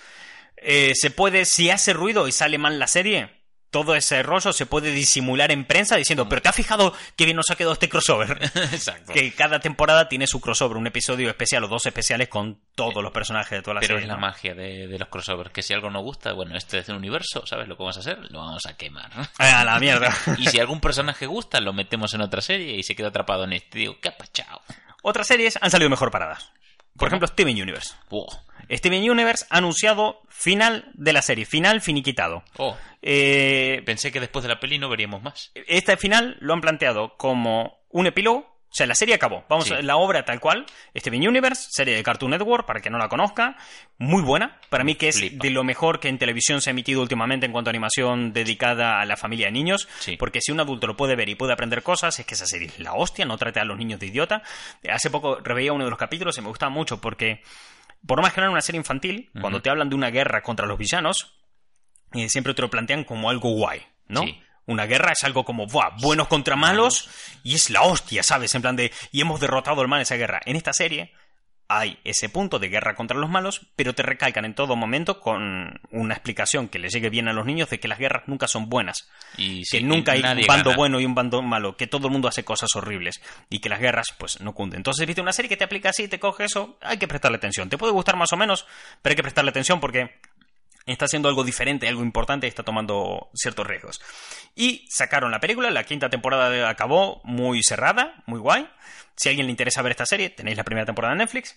[0.58, 3.30] eh, se puede, si hace ruido y sale mal la serie,
[3.74, 7.36] todo ese rollo se puede disimular en prensa diciendo, pero ¿te has fijado qué bien
[7.36, 8.38] nos ha quedado este crossover?
[8.72, 9.12] Exacto.
[9.12, 13.12] que cada temporada tiene su crossover, un episodio especial o dos especiales con todos los
[13.12, 14.04] personajes de toda la Pero serie.
[14.04, 16.88] es la magia de, de los crossovers, que si algo no gusta, bueno, este es
[16.90, 18.20] el universo, ¿sabes lo que vamos a hacer?
[18.30, 19.10] Lo vamos a quemar.
[19.40, 20.16] A la mierda.
[20.38, 23.54] y si algún personaje gusta, lo metemos en otra serie y se queda atrapado en
[23.54, 23.80] este.
[23.80, 24.62] Digo, ¿qué ha pachao?
[25.02, 26.52] Otras series han salido mejor paradas.
[26.98, 27.96] Por ejemplo, Steven Universe.
[28.10, 28.28] Oh,
[28.70, 32.44] Steven Universe ha anunciado final de la serie, final finiquitado.
[32.58, 32.78] oh.
[33.02, 35.52] Eh, Pensé que después de la peli no veríamos más.
[35.68, 38.53] este final lo han planteado como un epílogo.
[38.74, 39.46] O sea, la serie acabó.
[39.50, 39.74] Vamos Sí.
[39.76, 40.66] a la obra tal cual.
[40.98, 43.56] Steven Universe, serie de Cartoon Network, para que no la conozca.
[44.00, 44.60] Muy buena.
[44.70, 45.44] Para mí que es Flipa.
[45.44, 49.00] de lo mejor que en televisión se ha emitido últimamente en cuanto a animación dedicada
[49.00, 49.88] a la familia de niños.
[50.00, 50.18] Sí.
[50.18, 52.70] Porque si un adulto lo puede ver y puede aprender cosas, es que esa serie
[52.70, 54.42] es la hostia, no trate a los niños de idiota.
[54.92, 57.44] Hace poco reveía uno de los capítulos y me gustaba mucho porque,
[58.08, 60.66] por más que no era una serie infantil, cuando te hablan de una guerra contra
[60.66, 61.36] los villanos,
[62.14, 64.22] eh, siempre te lo plantean como algo guay, ¿no?
[64.22, 64.42] Sí.
[64.66, 65.98] Una guerra es algo como, ¡buah!
[66.02, 67.10] Buenos contra malos
[67.44, 68.56] y es la hostia, ¿sabes?
[68.56, 70.42] En plan de, y hemos derrotado al mal en esa guerra.
[70.46, 71.14] En esta serie
[71.68, 75.80] hay ese punto de guerra contra los malos, pero te recalcan en todo momento con
[75.92, 78.70] una explicación que les llegue bien a los niños de que las guerras nunca son
[78.70, 79.10] buenas.
[79.38, 80.78] Y que sí, nunca hay un bando gana.
[80.78, 83.80] bueno y un bando malo, que todo el mundo hace cosas horribles y que las
[83.80, 84.80] guerras pues no cunden.
[84.80, 87.70] Entonces, viste una serie que te aplica así, te coge eso, hay que prestarle atención.
[87.70, 88.66] Te puede gustar más o menos,
[89.02, 90.20] pero hay que prestarle atención porque
[90.86, 94.02] está haciendo algo diferente, algo importante está tomando ciertos riesgos.
[94.56, 98.68] Y sacaron la película, la quinta temporada acabó muy cerrada, muy guay.
[99.16, 101.56] Si a alguien le interesa ver esta serie, tenéis la primera temporada en Netflix.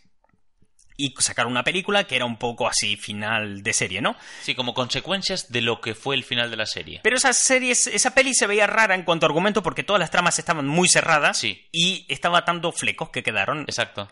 [0.98, 4.16] Y sacaron una película que era un poco así final de serie, ¿no?
[4.40, 7.00] Sí, como consecuencias de lo que fue el final de la serie.
[7.02, 10.10] Pero esa serie, esa peli se veía rara en cuanto a argumento porque todas las
[10.10, 11.66] tramas estaban muy cerradas Sí.
[11.70, 13.60] y estaba dando flecos que quedaron.
[13.68, 14.08] Exacto.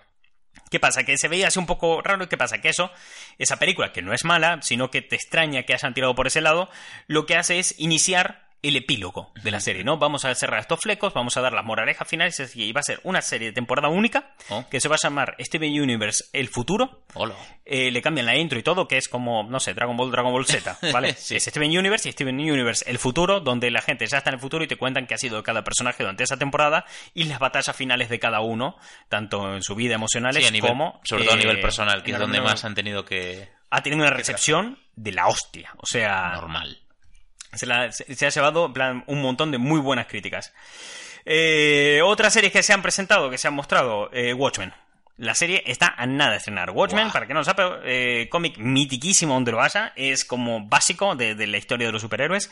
[0.70, 1.04] ¿Qué pasa?
[1.04, 2.28] Que se veía así un poco raro.
[2.28, 2.60] ¿Qué pasa?
[2.60, 2.90] Que eso,
[3.38, 6.40] esa película, que no es mala, sino que te extraña que hayan tirado por ese
[6.40, 6.68] lado,
[7.06, 9.98] lo que hace es iniciar el epílogo de la serie, ¿no?
[9.98, 13.00] Vamos a cerrar estos flecos, vamos a dar las moralejas finales y va a ser
[13.04, 14.64] una serie de temporada única Oh.
[14.68, 17.02] que se va a llamar Steven Universe El Futuro.
[17.14, 17.34] Hola.
[17.64, 20.32] Eh, le cambian la intro y todo, que es como, no sé, Dragon Ball, Dragon
[20.32, 21.14] Ball Z, ¿vale?
[21.14, 21.36] Sí.
[21.36, 24.40] Es Steven Universe y Steven Universe el futuro, donde la gente ya está en el
[24.40, 27.74] futuro y te cuentan qué ha sido cada personaje durante esa temporada y las batallas
[27.74, 28.76] finales de cada uno,
[29.08, 29.96] tanto en su vida
[30.46, 31.00] Sí, nivel, como...
[31.04, 33.48] sobre todo a eh, nivel personal, que es donde más han tenido que...
[33.70, 36.32] Ha tenido una recepción de la hostia, o sea...
[36.34, 36.83] Normal.
[37.56, 40.52] Se, la- se- se ha llevado en plan, un montón de muy buenas críticas.
[41.24, 44.72] Eh, otras series que se han presentado, que se han mostrado, eh, Watchmen.
[45.16, 46.70] La serie está a nada de estrenar.
[46.70, 51.14] Watchmen, para que no lo sepa, eh, cómic mitiquísimo donde lo haya, es como básico
[51.14, 52.50] de, de la historia de los superhéroes.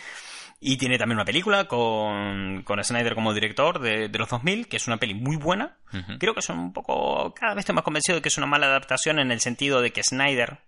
[0.65, 4.77] Y tiene también una película con, con Snyder como director de, de los 2000, que
[4.77, 5.77] es una peli muy buena.
[6.21, 7.35] Creo que son un poco...
[7.35, 9.91] Cada vez estoy más convencido de que es una mala adaptación en el sentido de
[9.93, 10.59] que Snyder,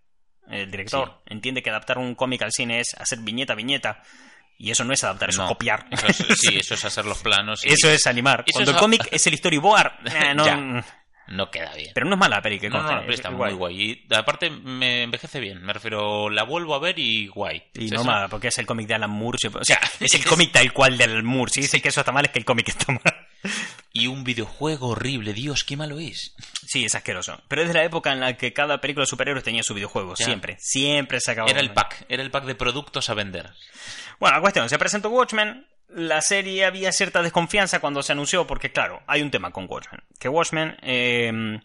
[0.51, 4.03] el director, entiende que adaptar un cómic al cine es hacer viñeta a viñeta.
[4.57, 5.87] Y eso no es adaptar, eso No, es copiar.
[5.91, 7.65] Eso es, sí, eso es hacer los planos.
[7.67, 8.45] y Eso es animar.
[8.47, 10.85] Eso Cuando es el cómic es el storyboard, eh, no- Ya.
[11.27, 11.91] No queda bien.
[11.95, 13.51] pero no es mala la peli que no, no, conste, la peli es está guay.
[13.53, 14.05] muy guay.
[14.11, 15.63] Y aparte me envejece bien.
[15.63, 17.63] Me refiero, la vuelvo a ver y guay.
[17.73, 19.39] Y no mala, porque es el cómic de Alan Moore.
[19.55, 21.51] O sea, es el cómic tal cual de Alan Moore.
[21.51, 23.27] Si dice que eso está mal, es que el cómic está mal.
[23.93, 25.33] Y un videojuego horrible.
[25.33, 26.35] Dios, qué malo es.
[26.67, 27.41] Sí, es asqueroso.
[27.49, 30.15] Pero es de la época en la que cada película de superhéroes tenía su videojuego.
[30.17, 30.25] Ya.
[30.25, 30.57] Siempre.
[30.59, 31.51] Siempre se acababa.
[31.51, 32.05] Era el pack.
[32.09, 33.51] Era el pack de productos a vender.
[34.19, 35.67] Bueno, la cuestión, se presentó Watchmen.
[35.89, 40.03] La serie había cierta desconfianza cuando se anunció, porque claro, hay un tema con Watchmen.
[40.19, 41.61] Que Watchmen, eh,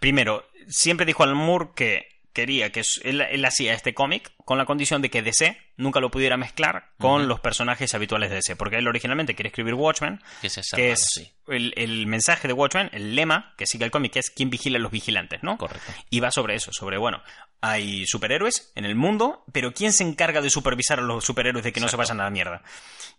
[0.00, 4.64] primero, siempre dijo Alan Moore que quería que él, él hacía este cómic con la
[4.66, 8.56] condición de que DC nunca lo pudiera mezclar con los personajes habituales de DC.
[8.56, 11.32] Porque él originalmente quiere escribir Watchmen, Que es que raro, es sí.
[11.48, 14.78] el, el mensaje de Watchmen, el lema que sigue el cómic, que es quién vigila
[14.78, 15.56] a los vigilantes, ¿no?
[15.58, 15.92] Correcto.
[16.10, 17.22] Y va sobre eso, sobre, bueno,
[17.60, 21.72] hay superhéroes en el mundo, pero ¿quién se encarga de supervisar a los superhéroes de
[21.72, 22.62] que no se vayan a la mierda?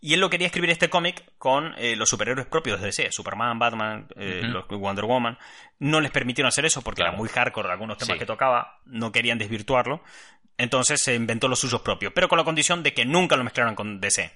[0.02, 3.58] Y él lo quería escribir este cómic con eh, los superhéroes propios de DC, Superman,
[3.58, 5.38] Batman, eh, los- Wonder Woman.
[5.80, 7.12] No les permitieron hacer eso porque Claro.
[7.14, 8.20] era muy hardcore algunos temas Sí.
[8.20, 10.04] que tocaba, no querían desvirtuarlo.
[10.58, 13.76] Entonces se inventó los suyos propios, pero con la condición de que nunca lo mezclaran
[13.76, 14.32] con DC.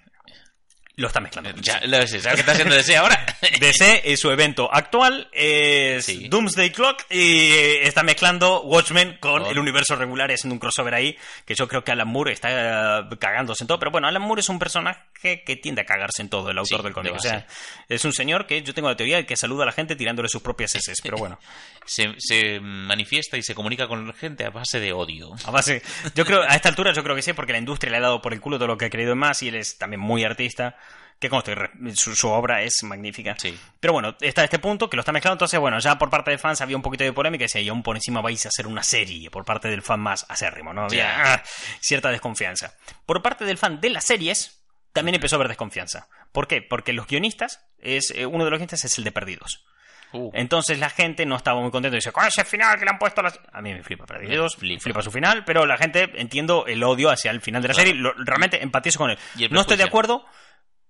[0.98, 1.52] Lo está mezclando.
[1.62, 3.24] Ya, lo sé, ¿sabes qué está haciendo DC ahora?
[3.60, 6.28] DC es su evento actual, es Sí.
[6.28, 10.96] Doomsday Clock y eh, está mezclando Watchmen con Con- el universo regular, haciendo un crossover
[10.96, 14.24] ahí, que yo creo que Alan Moore está eh, cagándose en todo, pero bueno, Alan
[14.24, 17.14] Moore es un personaje que tiende a cagarse en todo, el autor Sí, del cómic,
[17.14, 17.46] o sea,
[17.88, 20.30] es un señor que yo tengo la teoría de que saluda a la gente tirándole
[20.30, 21.38] sus propias heces, pero bueno,
[21.86, 25.30] se, se manifiesta y se comunica con la gente a base de odio.
[25.46, 25.84] a base,
[26.16, 28.20] yo creo, a esta altura yo creo que sí, porque la industria le ha dado
[28.20, 30.24] por el culo todo lo que ha querido en más y él es también muy
[30.24, 30.76] artista,
[31.20, 31.56] que conste,
[31.96, 33.36] su, su obra es magnífica.
[33.40, 33.58] Sí.
[33.80, 35.34] Pero bueno, está este punto que lo está mezclando.
[35.34, 37.70] Entonces, bueno, ya por parte de fans había un poquito de polémica y decía, y
[37.70, 40.84] aún por encima vais a hacer una serie por parte del fan más acérrimo, ¿no?
[40.84, 41.44] Había ah,
[41.82, 42.76] cierta desconfianza.
[43.06, 44.62] Por parte del fan de las series,
[44.94, 46.08] también empezó a haber desconfianza.
[46.32, 46.62] ¿Por qué?
[46.62, 49.66] Porque los guionistas, es, eh, uno de los guionistas es el de Perdidos.
[50.14, 52.92] Uh, Entonces la gente no estaba muy contenta y dice, con ese final que le
[52.92, 53.40] han puesto a las...
[53.52, 54.82] A mí me flipa Perdidos, Me flipa.
[54.84, 55.02] flipa.
[55.02, 57.88] su final, pero la gente entiendo el odio hacia el final de la Claro.
[57.90, 59.18] serie, lo- realmente empatizo con él.
[59.50, 60.26] No estoy de acuerdo,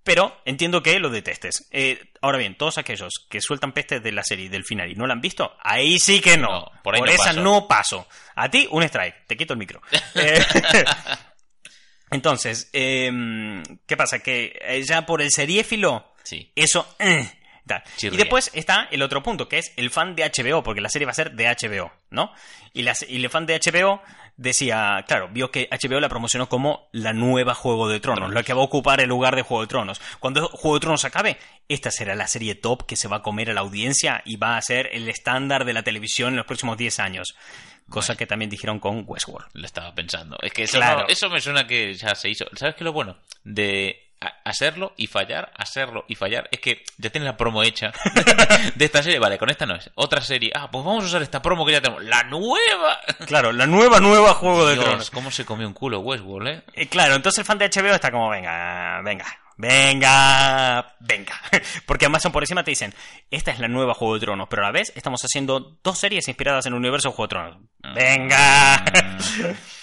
[0.08, 1.68] pero entiendo que lo detestes.
[1.70, 5.06] Eh, ahora bien, todos aquellos que sueltan pestes de la serie del final y no
[5.06, 6.48] la han visto, ahí sí que no.
[6.48, 7.42] No, por no esa paso.
[7.42, 8.08] no paso.
[8.36, 9.28] A ti, un strike.
[9.28, 9.82] Te quito el micro.
[10.16, 10.44] Eh,
[12.10, 14.20] Entonces, em, ¿qué pasa?
[14.20, 16.52] Que eh, ya por el seriéfilo, sí.
[16.56, 16.96] eso...
[18.02, 21.06] Y después está el otro punto, que es el fan de HBO, porque la serie
[21.06, 22.32] va a ser de HBO, ¿no?
[22.72, 24.02] Y, la- y el fan de HBO
[24.38, 28.34] decía, claro, vio que HBO la promocionó como la nueva Juego de Tronos, Tronos.
[28.36, 30.00] la que va a ocupar el lugar de Juego de Tronos.
[30.20, 33.50] Cuando Juego de Tronos acabe, esta será la serie top que se va a comer
[33.50, 36.78] a la audiencia y va a ser el estándar de la televisión en los próximos
[36.78, 37.36] 10 años.
[37.90, 39.48] Cosa que también dijeron con Westworld.
[39.54, 40.38] Lo estaba pensando.
[40.42, 41.02] Es que eso, Claro.
[41.02, 42.46] no- eso me suena que ya se hizo.
[42.56, 43.18] ¿Sabes qué es lo bueno?
[43.44, 44.07] De
[44.44, 46.48] hacerlo y fallar, hacerlo y fallar.
[46.52, 47.92] Es que ya tienes la promo hecha
[48.76, 49.20] de esta serie.
[49.20, 49.90] Vale, con esta no es.
[49.96, 50.52] Otra serie.
[50.56, 52.04] Ah, pues vamos a usar esta promo que ya tenemos.
[52.04, 53.00] ¡La nueva!
[53.26, 55.12] Claro, la nueva, nueva Juego de Tronos.
[55.12, 56.64] cómo se comió un culo Westworld, ¿eh?
[56.74, 59.26] Eh, claro, entonces el fan de HBO está como, venga, venga,
[59.58, 61.42] venga, venga.
[61.86, 62.94] Porque Amazon por encima te dicen,
[63.32, 66.28] esta es la nueva Juego de Tronos, pero a la vez estamos haciendo dos series
[66.28, 67.58] inspiradas en el universo Juego de Tronos.
[67.96, 68.84] Venga.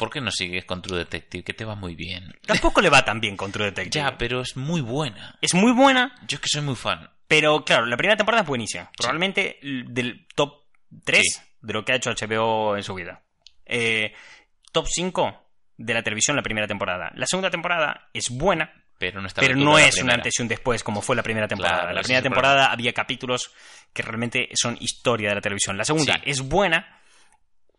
[0.00, 1.44] ¿Por qué no sigues con True Detective?
[1.44, 2.34] Que te va muy bien.
[2.46, 4.02] Tampoco le va tan bien con True Detective.
[4.04, 5.36] Ya, pero es muy buena.
[5.40, 7.08] Es muy buena, Yo es que soy muy fan.
[7.28, 8.90] pero claro, la primera temporada es buenísima.
[8.96, 10.64] Probablemente del top
[11.04, 11.40] 3 Sí.
[11.60, 13.22] de lo que ha hecho HBO en su vida.
[13.66, 14.12] Eh,
[14.72, 17.12] top 5 de la televisión la primera temporada.
[17.14, 20.82] La segunda temporada es buena, Pero no pero no es un antes y un después
[20.82, 21.78] como fue la primera temporada.
[21.82, 23.50] Claro, la primera temporada había capítulos
[23.92, 25.76] que realmente son historia de la televisión.
[25.78, 26.20] La segunda Sí.
[26.26, 26.99] es buena,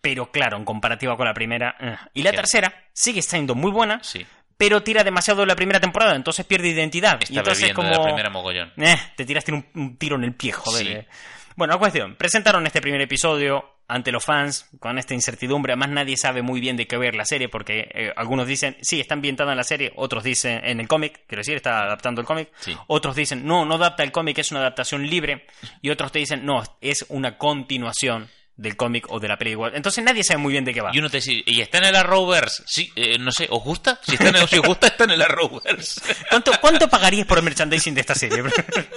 [0.02, 1.76] pero claro, en comparativa con la primera.
[1.80, 1.96] eh.
[2.14, 2.44] Y la Claro.
[2.44, 4.26] tercera sigue siendo muy buena, Sí.
[4.58, 7.20] pero tira demasiado de la primera temporada, entonces pierde identidad.
[7.22, 7.90] y Está entonces es bebiendo como.
[7.92, 8.74] de la primera mogollón.
[8.78, 10.86] Eh, te tiraste un, un tiro en el pie, joder.
[10.86, 10.92] Sí.
[10.94, 11.08] eh.
[11.56, 12.16] Bueno, la cuestión.
[12.16, 15.74] Presentaron este primer episodio ante los fans con esta incertidumbre.
[15.74, 19.02] Además, nadie sabe muy bien de qué ver la serie porque eh, algunos dicen, sí,
[19.02, 19.92] está ambientada en la serie.
[19.98, 22.50] Otros dicen, en el cómic, quiero decir, está adaptando el cómic.
[22.60, 22.76] Sí.
[22.88, 25.46] Otros dicen, no, no adapta el cómic, es una adaptación libre.
[25.82, 29.72] Y otros te dicen, no, es una continuación del cómic o de la película.
[29.74, 30.92] Entonces nadie sabe muy bien de qué va.
[30.94, 32.64] Y uno te dice, ¿y está en el Arrowverse?
[32.66, 34.00] Sí, eh, no sé, ¿os gusta?
[34.04, 36.02] Si, está en el, si os gusta, está en el Arrowverse.
[36.30, 38.44] ¿Cuánto, ¿Cuánto pagarías por el merchandising de esta serie?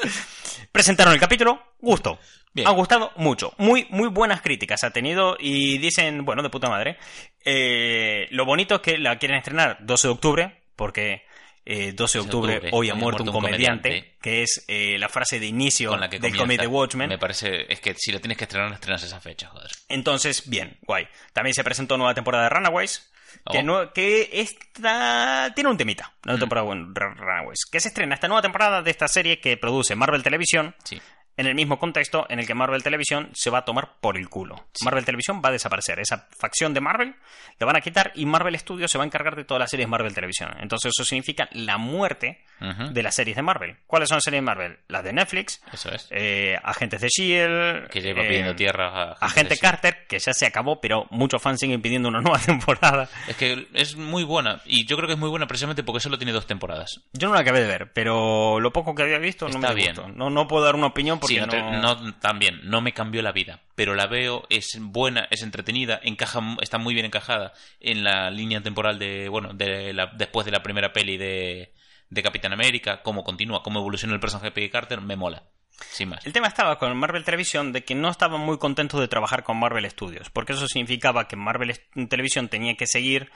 [0.72, 2.18] Presentaron el capítulo, gustó.
[2.52, 2.68] Bien.
[2.68, 3.52] Ha gustado mucho.
[3.58, 6.98] Muy, muy buenas críticas ha tenido y dicen, bueno, de puta madre.
[7.44, 11.24] Eh, lo bonito es que la quieren estrenar 12 de octubre, porque
[11.66, 15.44] eh, 12 de octubre, hoy ha muerto un comediante, que es eh, la frase de
[15.44, 17.10] inicio Con la que del cómic de Watchmen.
[17.10, 19.70] Me parece, es que si lo tienes que estrenar, estrenas esa fecha, joder.
[19.90, 21.06] Entonces, bien, guay.
[21.34, 23.10] También se presentó nueva temporada de Runaways.
[23.52, 23.62] Que, Oh.
[23.62, 26.06] no, que esta tiene un temita.
[26.22, 26.26] Mm.
[26.28, 27.66] Nueva temporada bueno, Run- Runaways.
[27.70, 30.74] Que se estrena esta nueva temporada de esta serie que produce Marvel Televisión.
[30.84, 31.02] Sí.
[31.36, 34.28] En el mismo contexto en el que Marvel Televisión se va a tomar por el
[34.28, 34.66] culo.
[34.84, 35.98] Marvel Televisión va a desaparecer.
[35.98, 37.14] Esa facción de Marvel
[37.58, 39.88] la van a quitar y Marvel Studios se va a encargar de todas las series
[39.88, 40.50] Marvel Televisión.
[40.60, 42.44] Entonces eso significa la muerte
[42.92, 43.76] de las series de Marvel.
[43.86, 44.78] ¿Cuáles son las series de Marvel?
[44.88, 46.06] Las de Netflix, Eso es.
[46.10, 50.18] eh, Agentes de S.H.I.E.L.D., que lleva eh, pidiendo tierra a gente Agente de- Carter, que
[50.18, 53.08] ya se acabó, pero muchos fans siguen pidiendo una nueva temporada.
[53.28, 54.62] Es que es muy buena.
[54.64, 57.02] Y yo creo que es muy buena precisamente porque solo tiene dos temporadas.
[57.12, 59.84] Yo no la acabé de ver, pero lo poco que había visto no Está me
[59.86, 60.08] gustó.
[60.08, 61.80] No, no puedo dar una opinión porque Sí, no, te- no...
[61.96, 66.40] no- también, no me cambió la vida, pero la veo, es buena, es entretenida, encaja,
[66.60, 70.62] está muy bien encajada en la línea temporal de, bueno, de la, después de la
[70.62, 71.72] primera peli de,
[72.10, 75.42] de Capitán América, cómo continúa, cómo evoluciona el personaje de Peggy Carter, me mola,
[75.90, 76.24] sin más.
[76.26, 79.58] El tema estaba con Marvel Televisión de que no estaban muy contentos de trabajar con
[79.58, 83.30] Marvel Studios, porque eso significaba que Marvel Televisión tenía que seguir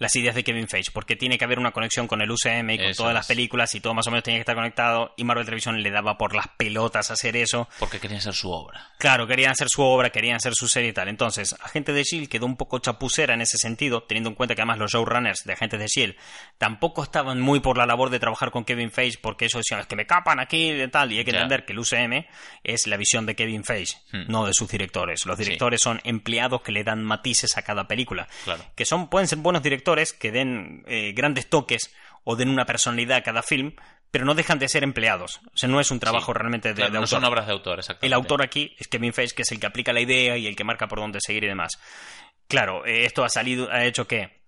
[0.00, 2.76] las ideas de Kevin Feige, porque tiene que haber una conexión con el UCM y
[2.78, 3.14] con Eso todas es.
[3.14, 5.90] las películas y todo más o menos tenía que estar conectado, y Marvel Televisión le
[5.92, 7.68] daba por las pelotas hacer eso.
[7.78, 8.88] Porque quería ser su obra.
[8.98, 11.08] Claro, querían hacer su obra, querían hacer su serie y tal.
[11.08, 12.28] Entonces, Agente de S.H.I.E.L.D.
[12.30, 15.52] quedó un poco chapucera en ese sentido, teniendo en cuenta que además los showrunners de
[15.52, 16.18] Agentes de S.H.I.E.L.D.
[16.58, 19.86] tampoco estaban muy por la labor de trabajar con Kevin Feige, porque eso decían, es
[19.86, 22.24] que me capan aquí y tal, y hay que entender que el UCM
[22.64, 24.24] es la visión de Kevin Feige, Hmm.
[24.28, 25.26] no de sus directores.
[25.26, 25.44] Los Sí.
[25.44, 28.26] directores son empleados que le dan matices a cada película.
[28.44, 28.64] Claro.
[28.74, 33.18] Que son, pueden ser buenos directores que den eh, grandes toques o den una personalidad
[33.18, 33.74] a cada film,
[34.10, 35.40] pero no dejan de ser empleados.
[35.52, 36.38] O sea, no es un trabajo Sí.
[36.38, 37.08] realmente de, Claro, de no autor.
[37.08, 38.06] son obras de autor, exactamente.
[38.06, 40.56] El autor aquí es Kevin Feige, que es el que aplica la idea y el
[40.56, 41.72] que marca por dónde seguir y demás.
[42.48, 44.40] Claro, eh, esto ha salido, ha hecho que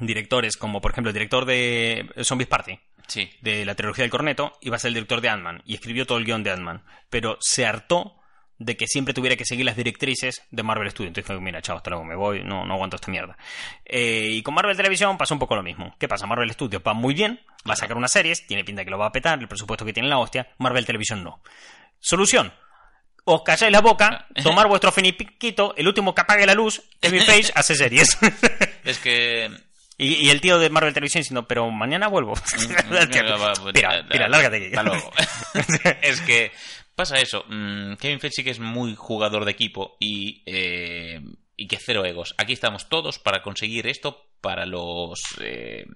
[0.00, 3.30] directores como, por ejemplo, el director de Zombies Party, Sí.
[3.40, 6.18] de la trilogía del corneto, iba a ser el director de Ant-Man y escribió todo
[6.18, 8.16] el guion de Ant-Man, pero se hartó
[8.58, 11.08] de que siempre tuviera que seguir las directrices de Marvel Studios.
[11.08, 13.36] Entonces dijo, mira, chao, hasta luego, me voy, no, no aguanto esta mierda.
[13.84, 15.94] Eh, y con Marvel Televisión pasa un poco lo mismo.
[15.98, 16.26] ¿Qué pasa?
[16.26, 19.06] Marvel Studios va muy bien, va a sacar unas series, tiene pinta que lo va
[19.06, 21.42] a petar, el presupuesto que tiene la hostia, Marvel Televisión no.
[22.00, 22.52] Solución.
[23.24, 27.52] Os calláis la boca, tomar vuestro finiquito, el último que apague la luz, Kevin Feige
[27.54, 28.16] hace series.
[28.84, 29.50] Es que...
[29.98, 32.34] y, y el tío de Marvel Televisión diciendo, pero mañana vuelvo.
[33.74, 34.66] Mira, mira, lárgate aquí.
[34.66, 35.12] Hasta luego.
[36.02, 36.52] es que
[36.96, 37.44] pasa eso.
[37.48, 41.20] mm, Kevin Feige que es muy jugador de equipo y, eh,
[41.56, 42.34] y que cero egos.
[42.38, 45.20] Aquí estamos todos para conseguir esto para los...
[45.40, 45.86] eh,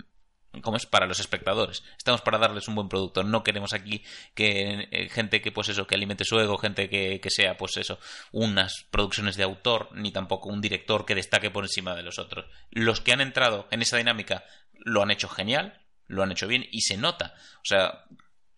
[0.63, 0.85] ¿Cómo es?
[0.85, 1.85] Para los espectadores.
[1.97, 3.23] Estamos para darles un buen producto.
[3.23, 4.03] No queremos aquí
[4.35, 7.77] que eh, gente que, pues eso, que alimente su ego, gente que, que sea, pues
[7.77, 8.01] eso,
[8.33, 12.47] unas producciones de autor, ni tampoco un director que destaque por encima de los otros.
[12.71, 16.67] Los que han entrado en esa dinámica lo han hecho genial, lo han hecho bien
[16.73, 17.35] y se nota.
[17.59, 18.07] O sea,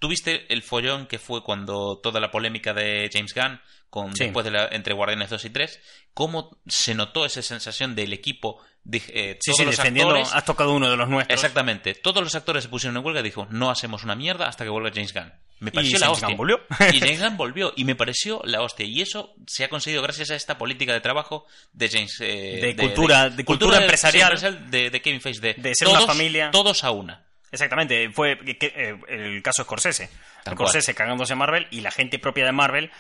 [0.03, 4.25] ¿Tuviste el follón que fue cuando toda la polémica de James Gunn con, Sí.
[4.25, 5.81] después de la, entre Guardianes 2 y 3?
[6.13, 8.61] ¿Cómo se notó esa sensación del equipo?
[8.85, 10.15] de- eh, Sí, todos sí, los defendiendo.
[10.17, 11.39] actores- Has tocado uno de los nuestros.
[11.39, 11.95] Exactamente.
[11.95, 14.71] Todos los actores se pusieron en huelga y dijo, no hacemos una mierda hasta que
[14.71, 15.33] vuelva James Gunn.
[15.61, 16.29] Me pareció la James hostia.
[16.31, 16.61] Gunn volvió.
[16.93, 18.85] y James Gunn volvió y me pareció la hostia.
[18.85, 22.17] Y eso se ha conseguido gracias a esta política de trabajo de James...
[22.21, 24.69] eh, De cultura- de cultura sí, empresarial.
[24.69, 25.39] de, de Kevin Feige.
[25.41, 26.51] De, De ser todos, una familia.
[26.51, 27.25] Todos a una.
[27.53, 30.09] Exactamente, fue eh, el caso Scorsese.
[30.43, 32.91] Tal Scorsese cagándose en Marvel y la gente propia de Marvel,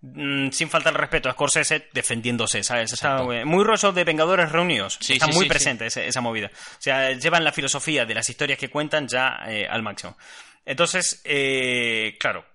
[0.00, 2.92] mm, sin faltar el respeto a Scorsese, defendiéndose, ¿sabes?
[2.92, 4.96] Está eh, muy rollo de Vengadores reunidos.
[5.00, 6.50] Sí, Está sí, muy sí, presente ese- esa movida.
[6.54, 10.16] O sea, llevan la filosofía de las historias que cuentan ya eh, al máximo.
[10.64, 12.46] Entonces, eh, claro,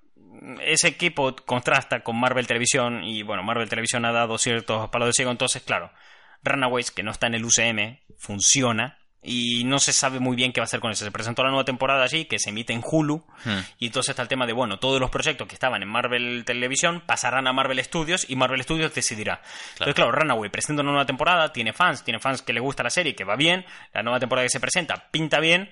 [0.61, 5.13] ese equipo contrasta con Marvel Televisión y bueno, Marvel Televisión ha dado ciertos palos de
[5.13, 5.91] ciego, entonces claro,
[6.43, 10.61] Runaways, que no está en el UCM, funciona y no se sabe muy bien qué
[10.61, 11.05] va a hacer con eso.
[11.05, 13.59] Se presentó la nueva temporada allí, que se emite en Hulu, Hmm.
[13.79, 17.01] y entonces está el tema de, bueno, todos los proyectos que estaban en Marvel Televisión
[17.05, 19.41] pasarán a Marvel Studios y Marvel Studios decidirá.
[19.73, 22.89] Entonces, claro, Runaway presenta una nueva temporada, tiene fans, tiene fans que le gusta la
[22.89, 25.69] serie, que va bien, la nueva temporada que se presenta pinta bien,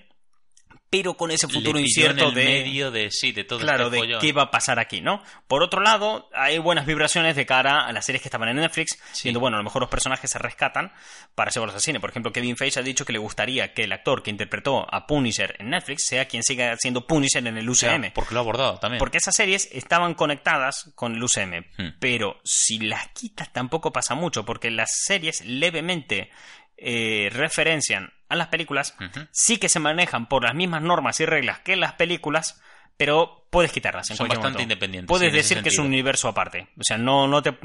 [0.89, 3.85] pero con ese futuro Le incierto en el de medio de, sí, de todo claro,
[3.85, 4.21] este de follón.
[4.21, 5.21] qué va a pasar aquí, ¿no?
[5.47, 8.93] Por otro lado, hay buenas vibraciones de cara a las series que estaban en Netflix,
[9.11, 9.21] Sí.
[9.23, 10.91] siendo bueno, a lo mejor los personajes se rescatan
[11.35, 11.99] para llevarlos al cine.
[11.99, 15.05] Por ejemplo, Kevin Feige ha dicho que le gustaría que el actor que interpretó a
[15.05, 18.11] Punisher en Netflix sea quien siga siendo Punisher en el UCM.
[18.13, 18.99] Porque lo ha abordado también.
[18.99, 21.65] Porque esas series estaban conectadas con el UCM.
[21.77, 21.89] Hmm.
[21.99, 26.31] Pero si las quitas tampoco pasa mucho, porque las series levemente
[26.81, 28.95] eh, referencian a las películas,
[29.31, 32.61] sí que se manejan por las mismas normas y reglas que las películas,
[32.97, 34.73] pero puedes quitarlas en Son cualquier bastante momento.
[34.73, 36.67] independientes, Puedes decir que es un universo aparte.
[36.77, 37.57] O sea, no, no te,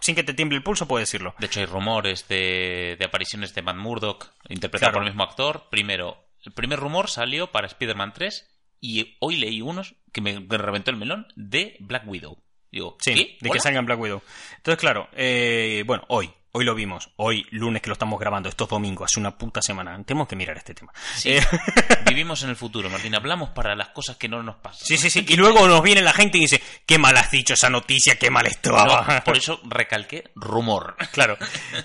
[0.00, 1.34] sin que te tiemble el pulso, puedes decirlo.
[1.38, 4.94] De hecho, hay rumores de, de apariciones de Matt Murdock, interpretado Claro.
[5.00, 5.68] por el mismo actor.
[5.70, 8.48] Primero, el primer rumor salió para Spider-Man 3
[8.80, 12.42] y hoy leí unos que me, me reventó el melón de Black Widow.
[12.72, 13.20] Digo, Sí, ¿qué?
[13.40, 13.52] de ¿Hola?
[13.52, 14.22] que salga en Black Widow.
[14.56, 17.10] Entonces, claro, eh, bueno, hoy, hoy lo vimos.
[17.16, 20.02] Hoy, lunes que lo estamos grabando, esto es domingo, hace una puta semana.
[20.04, 20.92] Tenemos que mirar este tema.
[21.14, 21.30] Sí.
[21.30, 21.46] Eh,
[22.08, 23.14] Vivimos en el futuro, Martín.
[23.14, 24.84] Hablamos para las cosas que no nos pasan.
[24.84, 25.24] Sí, sí, sí.
[25.28, 28.30] Y luego nos viene la gente y dice, qué mal has dicho esa noticia, qué
[28.30, 29.06] mal estaba.
[29.06, 30.96] No, por eso recalqué rumor.
[31.12, 31.36] Claro.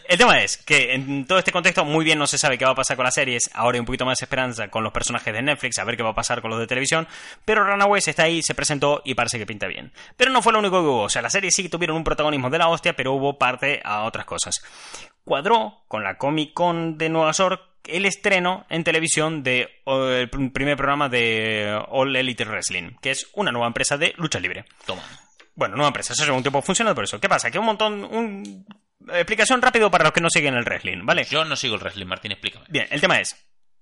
[0.08, 2.72] El tema es que en todo este contexto muy bien no se sabe qué va
[2.72, 3.52] a pasar con las series.
[3.54, 6.04] Ahora hay un poquito más de esperanza con los personajes de Netflix, a ver qué
[6.04, 7.08] va a pasar con los de televisión.
[7.46, 9.92] Pero Runaways está ahí, se presentó y parece que pinta bien.
[10.18, 11.02] Pero no fue lo único que hubo.
[11.04, 14.04] O sea, las series sí tuvieron un protagonismo de la hostia, pero hubo parte a
[14.04, 14.63] otras cosas.
[15.24, 20.30] Cuadró con la Comic Con de Nueva York el estreno en televisión de o, el
[20.32, 24.66] pr- primer programa de All Elite Wrestling, que es una nueva empresa de lucha libre.
[24.86, 25.04] Toma.
[25.56, 27.20] Bueno, nueva empresa, eso lleva un tiempo funcionando por eso.
[27.20, 27.52] ¿Qué pasa?
[27.52, 28.04] Que un montón...
[28.06, 28.66] Un...
[29.10, 31.26] Explicación rápido para los que no siguen el wrestling, ¿vale?
[31.26, 32.66] Yo no sigo el wrestling, Martín, explícame.
[32.70, 33.36] Bien, el tema es...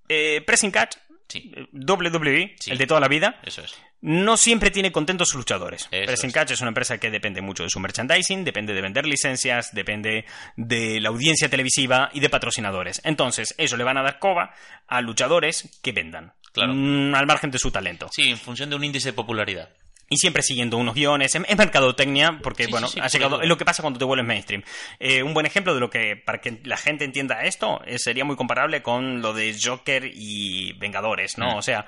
[0.10, 0.98] eh, pressing Catch,
[1.32, 2.72] Sí, WWE, Sí.
[2.72, 3.76] el de toda la vida, eso es.
[4.02, 5.88] no siempre tiene contentos sus luchadores.
[5.92, 6.34] Eso Pressing es.
[6.34, 10.26] Catch es una empresa que depende mucho de su merchandising, depende de vender licencias, depende
[10.58, 13.02] de la audiencia televisiva y de patrocinadores.
[13.04, 14.54] Entonces, ellos le van a dar coba
[14.88, 16.34] a luchadores que vendan.
[16.54, 16.74] Claro.
[16.74, 18.10] Mm, al margen de su talento.
[18.12, 19.70] Sí, en función de un índice de popularidad.
[20.12, 21.34] Y siempre siguiendo unos guiones.
[21.34, 23.42] Es mercadotecnia, porque, Sí, bueno, sí, sí, ha llegado.
[23.42, 24.62] Es lo que pasa cuando te vuelves mainstream.
[25.00, 28.26] Eh, un buen ejemplo de lo que, para que la gente entienda esto, eh, sería
[28.26, 31.56] muy comparable con lo de Joker y Vengadores, ¿no?
[31.56, 31.58] Mm.
[31.58, 31.86] O sea.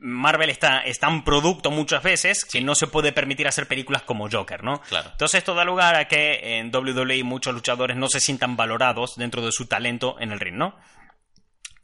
[0.00, 4.26] Marvel está, es tan producto muchas veces que no se puede permitir hacer películas como
[4.26, 4.80] Joker, ¿no?
[4.88, 5.10] Claro.
[5.12, 9.44] Entonces esto da lugar a que en WWE muchos luchadores no se sientan valorados dentro
[9.44, 10.78] de su talento en el ring, ¿no?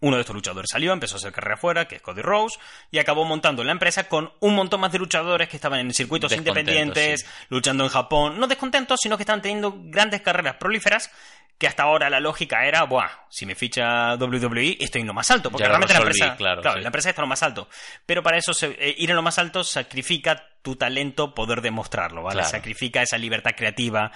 [0.00, 2.56] Uno de estos luchadores salió, empezó a hacer carrera afuera, que es Cody Rose,
[2.92, 6.30] y acabó montando la empresa con un montón más de luchadores que estaban en circuitos
[6.32, 7.26] independientes, sí.
[7.48, 8.38] luchando en Japón.
[8.38, 11.11] No descontentos, sino que estaban teniendo grandes carreras prolíferas,
[11.58, 15.28] que hasta ahora la lógica era, buah, si me ficha WWE, estoy en lo más
[15.32, 16.80] alto, porque Ya realmente la empresa, claro, sí.
[16.80, 17.68] la empresa está en lo más alto.
[18.06, 22.22] Pero para eso se- eh, ir en lo más alto sacrifica tu talento poder demostrarlo,
[22.22, 22.37] ¿vale?
[22.37, 22.48] Claro.
[22.50, 24.12] Sacrifica esa libertad creativa,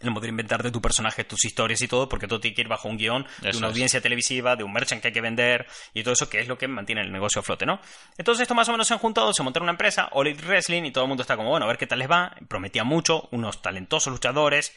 [0.00, 2.88] el poder inventarte tu personaje, tus historias y todo, porque todo tiene que ir bajo
[2.88, 3.72] un guion de Eso una es.
[3.72, 6.56] audiencia televisiva, de un merchant que hay que vender y todo eso que es lo
[6.56, 7.80] que mantiene el negocio a flote, ¿no?
[8.16, 10.84] Entonces esto más o menos se han juntado, se montaron una empresa, All Elite Wrestling,
[10.84, 13.28] y todo el mundo está como, bueno, a ver qué tal les va, prometía mucho,
[13.30, 14.74] unos talentosos luchadores,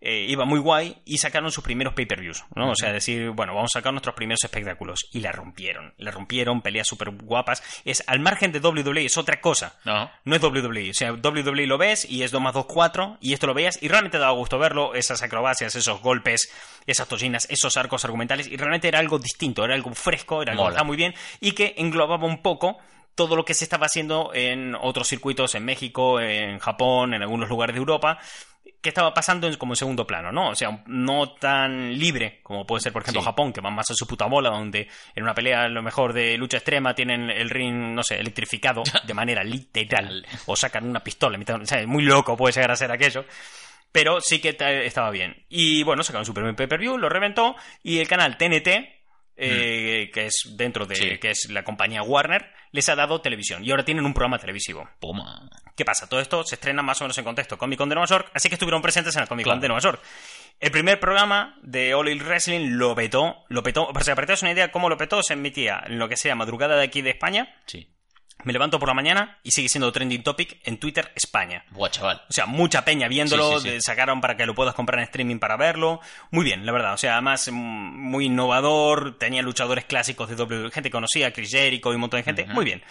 [0.00, 2.70] eh, iba muy guay y sacaron sus primeros pay-per-views, ¿no?
[2.70, 6.62] O sea, decir, bueno, vamos a sacar nuestros primeros espectáculos y la rompieron, la rompieron,
[6.62, 9.78] peleas súper guapas, es al margen de WWE, es otra cosa.
[9.84, 10.10] No.
[10.24, 10.90] No es WWE.
[10.90, 13.18] O sea, WWE lo ves y es 2 más 2, 4.
[13.20, 14.94] Y esto lo veías y realmente daba gusto verlo.
[14.94, 16.52] Esas acrobacias, esos golpes,
[16.86, 18.48] esas tollinas, esos arcos argumentales.
[18.48, 21.14] Y realmente era algo distinto, era algo fresco, era algo que estaba muy bien.
[21.40, 22.78] Y que englobaba un poco
[23.14, 27.48] todo lo que se estaba haciendo en otros circuitos en México, en Japón, en algunos
[27.48, 28.18] lugares de Europa.
[28.80, 30.50] que estaba pasando en, como en segundo plano, ¿no?
[30.50, 33.24] O sea, no tan libre como puede ser, por ejemplo, Sí.
[33.26, 36.12] Japón, que van más a su puta bola, donde en una pelea, a lo mejor
[36.12, 41.00] de lucha extrema, tienen el ring, no sé, electrificado de manera literal, o sacan una
[41.00, 43.24] pistola, o sea, muy loco puede llegar a ser aquello.
[43.92, 45.44] Pero sí que ta- estaba bien.
[45.48, 48.68] Y bueno, sacaron su primer pay-per-view, lo reventó, y el canal TNT,
[49.36, 50.96] eh, que es dentro de.
[50.96, 51.18] Sí.
[51.18, 53.64] que es la compañía Warner, les ha dado televisión.
[53.64, 54.88] Y ahora tienen un programa televisivo.
[55.00, 55.48] Toma.
[55.76, 56.08] ¿Qué pasa?
[56.08, 58.48] Todo esto se estrena más o menos en contexto Comic Con de Nueva York, así
[58.48, 59.62] que estuvieron presentes en el Comic Con Claro.
[59.62, 60.02] de Nueva York.
[60.60, 64.42] El primer programa de All Elite Wrestling lo petó, lo petó, para que te hagas
[64.42, 67.10] una idea cómo lo petó, se emitía en lo que sea madrugada de aquí de
[67.10, 67.56] España.
[67.66, 67.88] Sí.
[68.44, 71.64] Me levanto por la mañana y sigue siendo trending topic en Twitter España.
[71.70, 72.22] Buah, chaval.
[72.28, 75.38] O sea, mucha peña viéndolo, Sí, sí, sacaron para que lo puedas comprar en streaming
[75.38, 76.00] para verlo.
[76.30, 76.94] Muy bien, la verdad.
[76.94, 81.90] O sea, además mm, muy innovador, tenía luchadores clásicos de WWE, gente conocía, Chris Jericho
[81.90, 82.46] y un montón de gente.
[82.46, 82.82] Muy bien.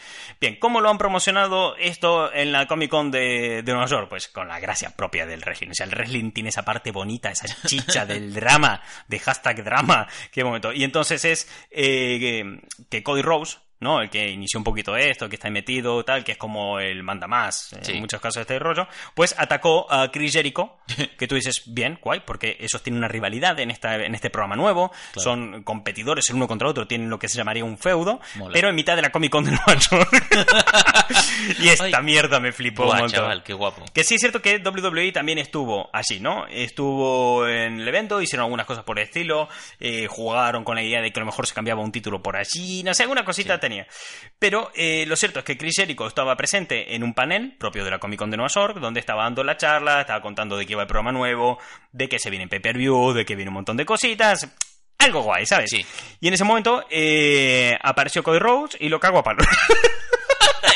[0.42, 4.08] Bien, ¿cómo lo han promocionado esto en la Comic Con de, de Nueva York?
[4.10, 5.70] Pues con la gracia propia del wrestling.
[5.70, 10.08] O sea, el wrestling tiene esa parte bonita, esa chicha del drama, de hashtag drama.
[10.32, 10.74] Qué momento.
[10.74, 14.02] Y entonces es eh, que, que Cody Rose, ¿no?
[14.02, 17.28] El que inició un poquito esto, que está metido, tal, que es como el manda
[17.28, 17.92] más Sí.
[17.94, 20.78] en muchos casos de este rollo, pues atacó a Chris Jericho,
[21.18, 24.56] que tú dices, bien, guay, porque esos tienen una rivalidad en, esta, en este programa
[24.56, 25.22] nuevo, Claro.
[25.22, 28.54] son competidores el uno contra otro, tienen lo que se llamaría un feudo, Mola.
[28.54, 30.10] pero en mitad de la Comic Con de Nueva York.
[31.60, 32.04] y esta Ay.
[32.04, 33.20] mierda me flipó un Buah, montón.
[33.20, 33.84] chaval, qué guapo.
[33.94, 36.46] Que sí es cierto que WWE también estuvo allí, ¿no?
[36.48, 41.02] Estuvo en el evento, hicieron algunas cosas por el estilo, eh, jugaron con la idea
[41.02, 43.60] de que a lo mejor se cambiaba un título por allí, no sé, alguna cosita
[43.60, 43.73] tenía.
[44.40, 47.92] Pero eh, lo cierto es que Chris Jericho estaba presente en un panel propio de
[47.92, 50.74] la Comic Con de Nueva York, donde estaba dando la charla, estaba contando de que
[50.74, 51.60] iba el programa nuevo,
[51.92, 54.48] de que se viene en pay-per-view, de que viene un montón de cositas.
[55.00, 55.70] Algo guay, ¿sabes?
[55.70, 55.86] Sí.
[56.20, 59.44] Y en ese momento eh, apareció Cody Rhodes y lo cagó a palo.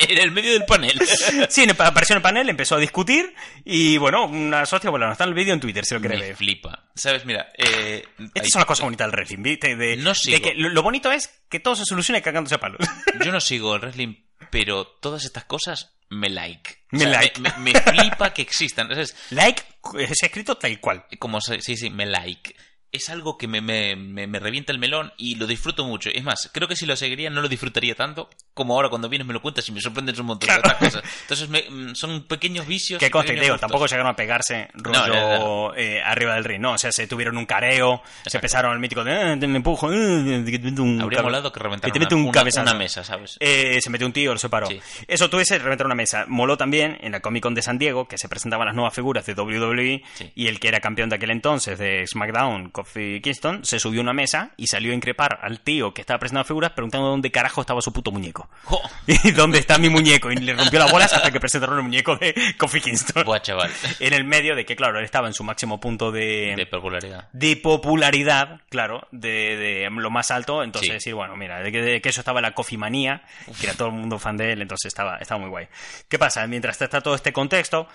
[0.12, 1.00] en el medio del panel.
[1.50, 3.34] Sí, apareció en el panel, empezó a discutir
[3.66, 6.28] y bueno, una socia, bueno, está en el vídeo en Twitter si lo queréis Me
[6.28, 6.36] ver.
[6.36, 6.84] flipa.
[6.96, 7.26] ¿Sabes?
[7.26, 9.76] Mira, eh, Estas hay- son las cosas bonitas del wrestling, ¿viste?
[9.76, 10.42] De, No de sigo.
[10.42, 12.80] que lo, lo bonito es que todo se solucione cagándose a palos.
[13.26, 14.16] yo no sigo el wrestling,
[14.52, 16.78] pero todas estas cosas me like.
[16.92, 17.40] Me like.
[17.42, 18.88] Me, me- me flipa que existan.
[18.90, 19.16] ¿sabes?
[19.32, 19.62] like
[20.00, 21.06] es escrito tal cual.
[21.20, 22.56] Como sí, sí, me like.
[22.92, 26.10] Es algo que me, me, me, me revienta el melón y lo disfruto mucho.
[26.10, 29.26] Es más, creo que si lo seguiría no lo disfrutaría tanto como ahora cuando vienes
[29.26, 31.04] me lo cuentas y me sorprendes un montón de otras cosas.
[31.22, 33.00] Entonces me- mm, son pequeños vicios.
[33.00, 33.62] Que conste, gustos.
[33.62, 35.40] tampoco llegaron a pegarse rollo No,
[35.70, 36.74] no, eh, arriba del ring, ¿no?
[36.74, 39.90] O sea, se tuvieron un careo, se empezaron el mítico de, eh, te me empujo,
[39.94, 43.04] eh, te meto un Habría molado que reventaran te meto una, un una- una mesa,
[43.04, 43.38] ¿sabes?
[43.40, 44.68] Eh, se metió un tío, lo separó.
[44.68, 44.82] Sí.
[45.08, 46.26] Eso tú ese reventar una mesa.
[46.28, 49.26] Moló también en la Comic Con de San Diego, que se presentaban las nuevas figuras
[49.26, 50.32] de WWE, Sí.
[50.36, 54.04] y el que era campeón de aquel entonces de SmackDown, Kofi Kingston, se subió a
[54.04, 57.62] una mesa y salió a increpar al tío que estaba presentando figuras preguntando dónde carajo
[57.62, 58.47] estaba su puto muñeco.
[59.08, 60.30] ¿Y dónde está mi muñeco?
[60.30, 63.24] Y le rompió las bolas hasta que presentaron el muñeco de Kofi Kingston.
[63.24, 63.72] buah, chaval.
[64.00, 67.30] En el medio de que, claro, él estaba en su máximo punto de, De popularidad.
[67.32, 70.64] de popularidad, claro, de, de lo más alto.
[70.64, 70.94] Entonces Sí.
[70.94, 73.24] decir, bueno, mira, de que, de que eso estaba la cofimanía,
[73.60, 75.68] que era todo el mundo fan de él, entonces estaba, estaba muy guay.
[76.10, 76.46] ¿Qué pasa?
[76.48, 77.88] Mientras está todo este contexto,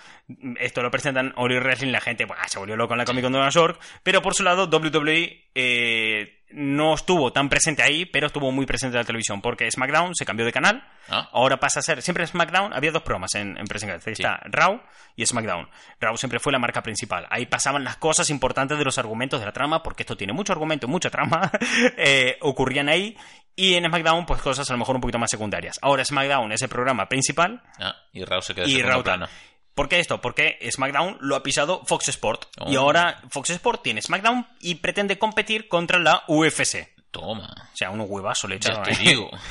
[0.59, 3.31] esto lo presentan Ori Wrestling, la gente bueno, se volvió loco en la Comic Con
[3.33, 8.27] de Nueva York, pero por su lado, WWE eh, no estuvo tan presente ahí, pero
[8.27, 11.29] estuvo muy presente en la televisión, porque SmackDown se cambió de canal, Ah.
[11.33, 14.11] ahora pasa a ser, siempre en SmackDown había dos programas en, en Pressing Guide.
[14.11, 14.81] está Raw
[15.15, 15.67] y SmackDown.
[15.99, 19.45] Raw siempre fue la marca principal, ahí pasaban las cosas importantes de los argumentos de
[19.45, 21.51] la trama, porque esto tiene mucho argumento, mucha trama,
[21.97, 23.17] eh, ocurrían ahí,
[23.55, 25.77] y en SmackDown pues cosas a lo mejor un poquito más secundarias.
[25.81, 29.27] Ahora SmackDown es el programa principal, Ah, y Raúl se queda en Raw plano.
[29.75, 30.21] ¿Por qué esto?
[30.21, 32.45] Porque SmackDown lo ha pisado Fox Sport.
[32.67, 32.81] Y Oh.
[32.81, 36.89] ahora Fox Sport tiene SmackDown y pretende competir contra la UFC.
[37.11, 37.49] Toma.
[37.73, 39.29] O sea, unos huevazos le Ya echaron te digo.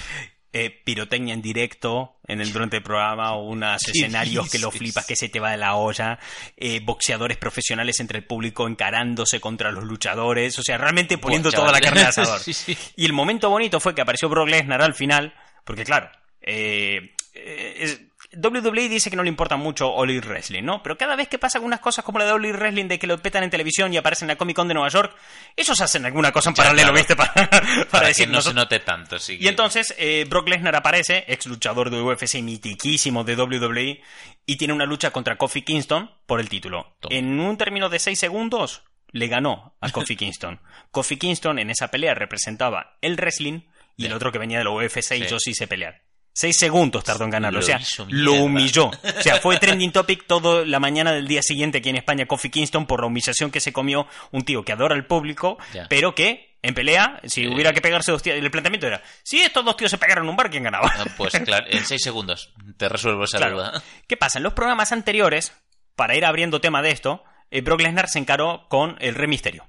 [0.55, 5.17] Eh, pirotecnia en directo en el durante el programa, unos escenarios que lo flipas, que
[5.17, 6.19] se te va de la olla,
[6.59, 11.73] eh, boxeadores profesionales entre el público encarándose contra los luchadores, o sea, realmente poniendo toda
[11.73, 12.39] la carne al asador.
[12.39, 12.77] Sí, sí.
[12.97, 15.33] Y el momento bonito fue que apareció Brock Lesnar al final,
[15.65, 16.11] porque claro,
[16.43, 18.01] eh, eh, es-
[18.35, 20.83] WWE dice que no le importa mucho All Elite Wrestling, ¿no?
[20.83, 23.07] Pero cada vez que pasa algunas cosas como la de All Elite Wrestling de que
[23.07, 25.15] lo petan en televisión y aparecen en la Comic Con de Nueva York,
[25.57, 26.99] ellos hacen alguna cosa en Ya, paralelo, claro.
[26.99, 27.17] ¿viste?
[27.17, 29.19] Para, para, Para decir, que no se note tanto.
[29.19, 34.01] sí y entonces eh, Brock Lesnar aparece, ex luchador de UFC mitiquísimo de WWE,
[34.47, 36.97] y tiene una lucha contra Kofi Kingston por el título.
[37.11, 40.61] En un término de 6 segundos, le ganó a Kofi Kingston.
[40.91, 43.61] Kofi Kingston en esa pelea representaba el wrestling
[43.97, 46.03] y el otro que venía de la UFC y yo sí sé pelear.
[46.35, 48.87] Seis segundos tardó en ganarlo, Lo o sea, lo humilló.
[49.19, 52.49] O sea, fue trending topic toda la mañana del día siguiente aquí en España Kofi
[52.51, 55.59] Kingston por la humillación que se comió un tío que adora al público,
[55.91, 57.49] pero que en pelea, si Eh.
[57.49, 60.31] hubiera que pegarse dos tíos, el planteamiento era, si estos dos tíos se pegaran en
[60.31, 60.91] un bar, ¿quién ganaba?
[60.97, 63.57] Ah, Pues claro, en seis segundos te resuelvo esa Claro.
[63.57, 63.83] duda.
[64.07, 64.39] ¿Qué pasa?
[64.39, 65.53] En los programas anteriores,
[65.97, 69.67] para ir abriendo tema de esto, eh, Brock Lesnar se encaró con el Rey Misterio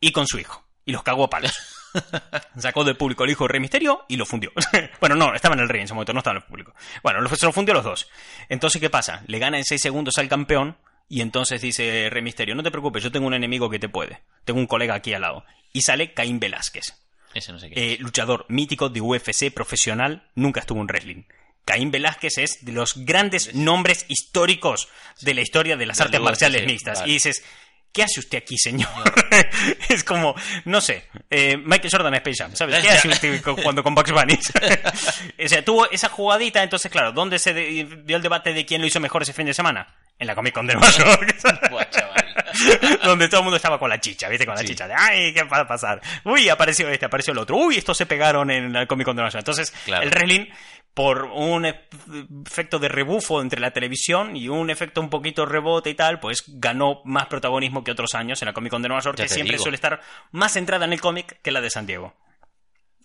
[0.00, 1.52] y con su hijo y los cagó a palos.
[2.58, 4.52] Sacó del público el hijo de Rey Misterio y lo fundió.
[5.00, 6.74] bueno, no, estaba en el Rey en ese momento, no estaba en el público.
[7.02, 8.08] Bueno, se lo fundió los dos.
[8.48, 9.22] Entonces, ¿qué pasa?
[9.26, 10.76] Le gana en 6 segundos al campeón
[11.08, 14.22] y entonces dice Rey Misterio, no te preocupes, yo tengo un enemigo que te puede.
[14.44, 15.44] Tengo un colega aquí al lado.
[15.72, 16.94] Y sale Caín Velázquez.
[17.34, 17.94] Ese no sé qué.
[17.94, 21.24] Eh, luchador mítico de UFC profesional, nunca estuvo en wrestling.
[21.64, 24.88] Caín Velázquez es de los grandes nombres históricos
[25.20, 27.00] de la historia de las Del artes UFC, marciales mixtas.
[27.00, 27.10] vale.
[27.10, 27.44] Y dices,
[27.92, 28.88] ¿qué hace usted aquí, señor?
[29.88, 30.34] es como,
[30.64, 32.82] no sé, eh, Michael Jordan Space Jam, ¿sabes?
[32.82, 34.38] ¿Qué hace usted cuando con Bugs Bunny?
[35.44, 38.86] o sea, tuvo esa jugadita, entonces, claro, ¿dónde se dio el debate de quién lo
[38.86, 39.86] hizo mejor ese fin de semana?
[40.18, 41.34] En la Comic Con de Nueva York.
[43.04, 44.46] Donde todo el mundo estaba con la chicha, ¿viste?
[44.46, 44.68] Con la Sí.
[44.68, 46.00] chicha de, ay, ¿qué va a pasar?
[46.24, 47.56] Uy, apareció este, apareció el otro.
[47.56, 49.40] Uy, estos se pegaron en el Comic Con de Nueva York.
[49.42, 50.02] Entonces, Claro.
[50.02, 50.46] el wrestling,
[50.92, 55.94] por un efecto de rebufo entre la televisión y un efecto un poquito rebote y
[55.94, 59.16] tal, pues ganó más protagonismo que otros años en la Comic Con de Nueva York,
[59.16, 59.62] Ya que siempre digo.
[59.62, 60.00] suele estar
[60.32, 62.14] más centrada en el cómic que la de San Diego.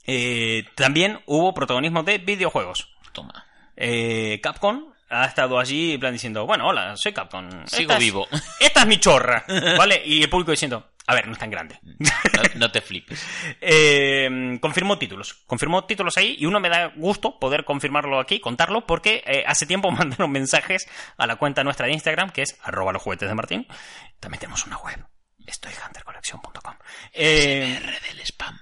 [0.07, 2.95] Eh, también hubo protagonismo de videojuegos.
[3.11, 3.45] Toma.
[3.75, 7.49] Eh, Capcom ha estado allí en plan diciendo, bueno, hola, soy Capcom.
[7.67, 8.27] Sigo Esta es- vivo.
[8.59, 9.45] Esta es mi chorra,
[9.77, 10.01] ¿vale?
[10.05, 11.79] Y el público diciendo, a ver, no es tan grande.
[11.83, 12.09] No,
[12.55, 13.23] no te flipes.
[13.61, 18.85] Eh, confirmó títulos, confirmó títulos ahí y uno me da gusto poder confirmarlo aquí, contarlo,
[18.85, 20.87] porque eh, hace tiempo mandaron mensajes
[21.17, 23.67] a la cuenta nuestra de Instagram, que es arroba los juguetes de Martín.
[24.19, 25.03] También tenemos una web,
[25.45, 26.73] estoyhuntercollection.com.
[27.13, 28.59] Eh, R del spam.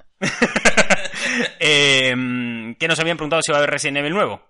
[1.59, 4.41] eh, que nos habían preguntado si va a haber Resident Evil nuevo.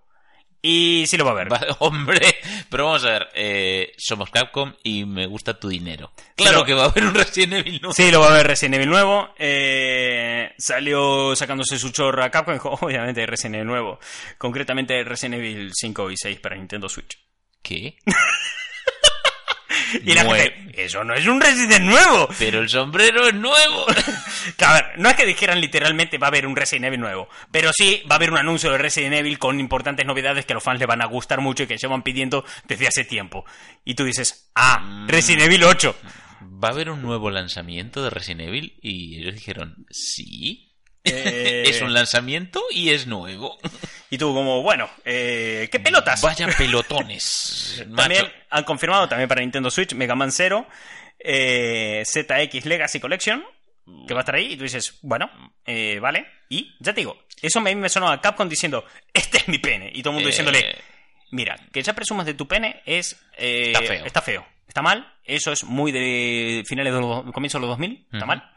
[0.65, 1.51] Y sí lo va a haber.
[1.51, 2.21] Va- hombre,
[2.69, 3.27] pero vamos a ver.
[3.35, 6.11] eh, somos Capcom y me gusta tu dinero.
[6.37, 7.93] Claro Pero- que va a haber un Resident Evil nuevo.
[7.93, 9.33] Sí, lo va a ver Resident Evil nuevo.
[9.37, 13.99] Eh, salió sacándose su chorra a Capcom y dijo, obviamente Resident Evil nuevo.
[14.37, 17.17] Concretamente Resident Evil 5 y 6 para Nintendo Switch.
[17.61, 17.97] ¿Qué?
[20.05, 22.27] Y la gente, eso no es un Resident nuevo.
[22.39, 23.85] Pero el sombrero es nuevo.
[24.59, 27.71] A ver, no es que dijeran literalmente va a haber un Resident Evil nuevo, pero
[27.73, 30.63] sí va a haber un anuncio de Resident Evil con importantes novedades que a los
[30.63, 33.45] fans les van a gustar mucho y que llevan pidiendo desde hace tiempo.
[33.83, 35.95] Y tú dices, ah, Resident Evil 8.
[36.63, 40.72] Va a haber un nuevo lanzamiento de Resident Evil y ellos dijeron, sí.
[41.03, 43.57] Eh, Es un lanzamiento y es nuevo.
[44.09, 46.21] Y tú como, bueno, eh, ¿qué pelotas?
[46.21, 47.83] Vaya pelotones.
[47.95, 50.67] También han confirmado también para Nintendo Switch Mega Man 0,
[51.19, 53.43] eh, ZX Legacy Collection,
[54.07, 55.29] que va a estar ahí, y tú dices, bueno,
[55.65, 59.47] eh, vale, y ya te digo, eso me, me sonó a Capcom diciendo, este es
[59.47, 60.75] mi pene, y todo el mundo Eh, diciéndole,
[61.31, 63.19] mira, que ya presumas de tu pene es...
[63.35, 64.05] Está feo.
[64.05, 68.07] Está feo, está mal, eso es muy de finales de los, comienzos de los 2000,
[68.13, 68.52] está mal,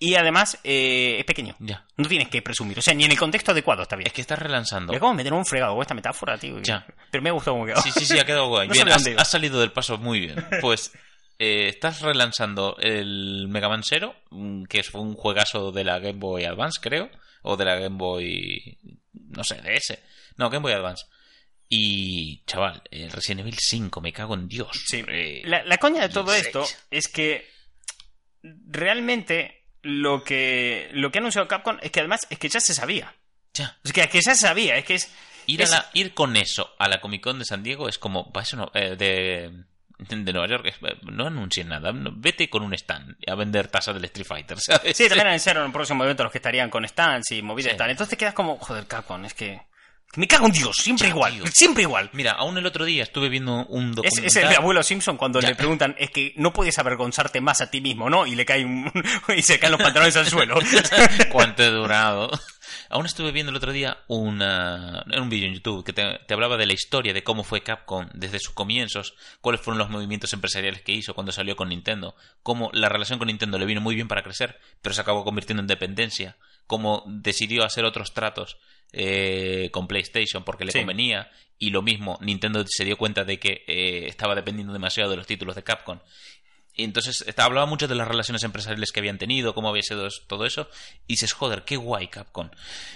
[0.00, 1.84] y además eh, es pequeño, Ya.
[1.96, 4.06] no tienes que presumir, o sea, ni en el contexto adecuado está bien.
[4.06, 4.92] Es que estás relanzando.
[4.92, 6.60] Mira cómo meter un fregado con esta metáfora, tío.
[6.60, 6.86] Ya.
[7.10, 7.80] Pero me ha gustado cómo quedó.
[7.82, 8.68] Sí, sí, sí, ha quedado guay.
[8.68, 10.36] No bien, has, salido del paso muy bien.
[10.60, 10.92] Pues
[11.38, 16.18] eh, estás relanzando el Mega Man Zero, mm, que fue un juegazo de la Game
[16.18, 17.10] Boy Advance, creo.
[17.42, 18.78] O de la Game Boy.
[19.12, 19.98] No sé, DS.
[20.36, 21.06] No, Game Boy Advance.
[21.68, 24.68] Y, chaval, el Resident Evil 5, me cago en Dios.
[24.86, 25.04] Sí.
[25.06, 27.46] Eh, La, la coña de todo esto es que
[28.42, 32.74] realmente lo que lo que ha anunciado Capcom es que además es que ya se
[32.74, 33.14] sabía.
[33.54, 33.76] ya.
[33.84, 35.12] Es que, es que ya se sabía, es que es
[35.46, 38.30] Ir, a la- ir con eso a la Comic Con de San Diego es como.
[38.32, 39.50] va, eso no, eh, de,
[39.98, 40.66] de Nueva York.
[40.66, 41.90] es- no anuncies nada.
[41.94, 44.96] Vete con un stand a vender tazas del Street Fighter, ¿sabes?
[44.96, 47.74] Sí, también anunciaron en el próximo evento los que estarían con stands y movidas Sí.
[47.76, 47.90] y tal.
[47.90, 49.62] Entonces te quedas como, joder, Capcom, es que
[50.16, 51.46] me cago en Dios, siempre igual, tío.
[51.48, 52.10] siempre igual.
[52.12, 54.24] Mira, aún el otro día estuve viendo un Es, documental.
[54.24, 55.48] es el abuelo Simpson cuando Ya.
[55.50, 58.26] le preguntan, es que no puedes avergonzarte más a ti mismo, ¿no?
[58.26, 58.90] Y le cae un,
[59.36, 60.56] y se caen los pantalones al suelo.
[61.30, 62.30] ¿Cuánto he durado?
[62.90, 66.34] Aún estuve viendo el otro día una, en un vídeo en YouTube que te, te
[66.34, 70.32] hablaba de la historia de cómo fue Capcom desde sus comienzos, cuáles fueron los movimientos
[70.32, 73.94] empresariales que hizo cuando salió con Nintendo, cómo la relación con Nintendo le vino muy
[73.94, 76.36] bien para crecer, pero se acabó convirtiendo en dependencia,
[76.68, 78.58] cómo decidió hacer otros tratos
[78.92, 80.78] eh, con PlayStation porque le Sí.
[80.78, 85.16] convenía, y lo mismo, Nintendo se dio cuenta de que eh, estaba dependiendo demasiado de
[85.16, 85.98] los títulos de Capcom.
[86.74, 90.46] Y entonces hablaba mucho de las relaciones empresariales que habían tenido, cómo había sido todo
[90.46, 90.70] eso.
[91.08, 92.50] Y dices, joder, qué guay, Capcom.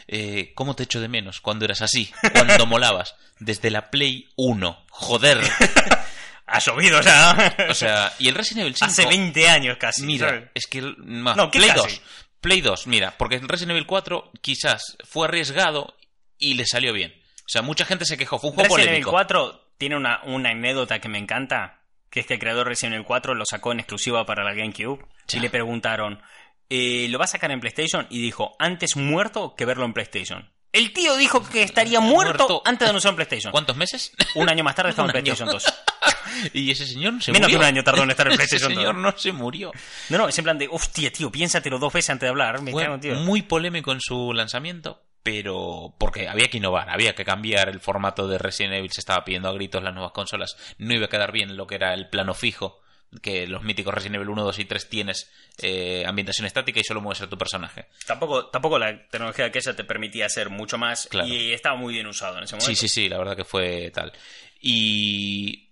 [0.06, 2.08] Eh, ¿Cómo te echo de menos cuando eras así?
[2.32, 3.16] Cuando molabas.
[3.40, 4.86] Desde la Play 1.
[4.88, 5.40] Joder.
[6.46, 8.86] ha llovido, o sea, O sea, y el Resident Evil 5.
[8.90, 10.02] hace 20 años casi.
[10.04, 10.50] Mira, ¿sabes?
[10.54, 10.80] es que.
[10.98, 11.80] No, ¿qué Play casi?
[11.88, 12.02] 2.
[12.42, 15.96] Play 2, mira, porque Resident Evil 4 quizás fue arriesgado
[16.38, 17.14] y le salió bien.
[17.40, 18.38] O sea, mucha gente se quejó.
[18.38, 19.10] Fue un juego Resident Evil polémico.
[19.40, 21.80] 4 tiene una, una anécdota que me encanta,
[22.10, 24.52] que es que el creador de Resident Evil 4 lo sacó en exclusiva para la
[24.54, 25.38] GameCube Ya.
[25.38, 26.20] y le preguntaron,
[26.68, 28.06] eh, ¿lo va a sacar en PlayStation?
[28.10, 30.50] Y dijo, antes muerto que verlo en PlayStation.
[30.72, 32.62] El tío dijo que estaría muerto, Muerto.
[32.64, 33.52] antes de anunciar en PlayStation.
[33.52, 34.12] ¿Cuántos meses?
[34.34, 35.22] Un año más tarde estaba en Un.
[35.22, 35.64] PlayStation 2.
[36.54, 37.58] y ese señor se Menos de murió.
[37.58, 39.02] un año tardó en estar en ese PlayStation señor todo.
[39.02, 39.70] no se murió.
[40.08, 42.62] No, no, es en plan de, hostia, tío, piénsatelo dos veces antes de hablar.
[42.62, 43.14] Me Fue cago, tío.
[43.16, 48.26] muy polémico en su lanzamiento, pero porque había que innovar, había que cambiar el formato
[48.26, 51.32] de Resident Evil, se estaba pidiendo a gritos las nuevas consolas, no iba a quedar
[51.32, 52.80] bien lo que era el plano fijo,
[53.20, 57.00] que los míticos Resident Evil 1, 2 y 3 tienes eh, ambientación estática y solo
[57.02, 57.86] mueves a tu personaje.
[58.06, 61.28] Tampoco, tampoco la tecnología de aquella te permitía hacer mucho más Claro.
[61.28, 62.70] y estaba muy bien usado en ese momento.
[62.70, 64.12] Sí, sí, sí, la verdad que fue tal.
[64.60, 65.68] Y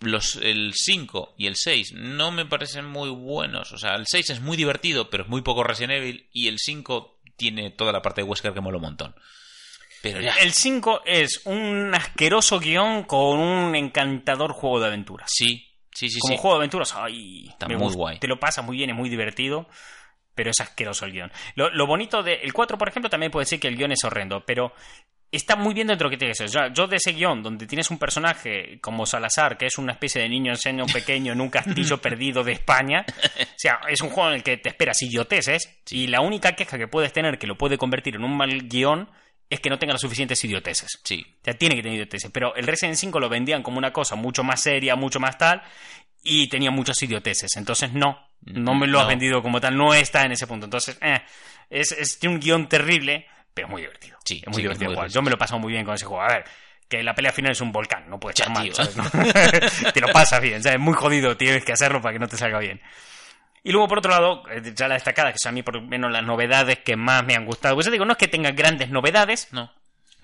[0.00, 3.72] los, el 5 y el 6 no me parecen muy buenos.
[3.72, 6.28] O sea, el 6 es muy divertido, pero es muy poco Resident Evil.
[6.32, 9.14] Y el 5 tiene toda la parte de Wesker que mola un montón.
[10.02, 10.34] Pero ya.
[10.34, 15.30] El 5 es un asqueroso guion con un encantador juego de aventuras.
[15.34, 16.38] Sí, sí, sí, Como sí.
[16.40, 17.96] juego de aventuras, ay, Está muy gusta.
[17.96, 18.18] guay.
[18.18, 19.66] Te lo pasas muy bien, es muy divertido,
[20.34, 21.32] pero es asqueroso el guion.
[21.54, 24.44] Lo, lo bonito del 4, por ejemplo, también puede decir que el guion es horrendo,
[24.44, 24.72] pero
[25.30, 26.72] está muy bien dentro de lo que tiene que ser.
[26.72, 30.28] Yo, de ese guion, donde tienes un personaje como Salazar, que es una especie de
[30.28, 34.36] niño enseño pequeño en un castillo perdido de España, o sea, es un juego en
[34.36, 37.78] el que te esperas idioteces, y la única queja que puedes tener que lo puede
[37.78, 39.08] convertir en un mal guion
[39.50, 41.00] es que no tenga las suficientes idioteces.
[41.04, 42.30] Sí, O sea, tiene que tener idioteces.
[42.32, 45.62] Pero el Resident 5 lo vendían como una cosa mucho más seria, mucho más tal,
[46.22, 47.54] y tenía muchas idioteces.
[47.56, 49.08] Entonces, no, no me lo has No.
[49.10, 50.64] vendido como tal, no está en ese punto.
[50.66, 51.20] Entonces, eh,
[51.70, 54.18] es, es tiene un guion terrible, pero muy divertido.
[54.24, 54.90] Sí, es muy sí, divertido.
[54.90, 55.14] muy divertido.
[55.20, 56.22] Yo me lo he pasado muy bien con ese juego.
[56.22, 56.44] A ver,
[56.88, 58.74] que la pelea final es un volcán, no puede Ya, estar mal.
[58.74, 58.96] ¿sabes?
[58.96, 59.04] ¿No?
[59.92, 62.28] Te lo pasas bien, o sea, es muy jodido, tienes que hacerlo para que no
[62.28, 62.80] te salga bien.
[63.66, 65.82] Y luego, por otro lado, eh, ya la destacada, que son a mí por lo
[65.82, 67.74] menos las novedades que más me han gustado.
[67.74, 69.72] Pues yo digo, no es que tenga grandes novedades, no.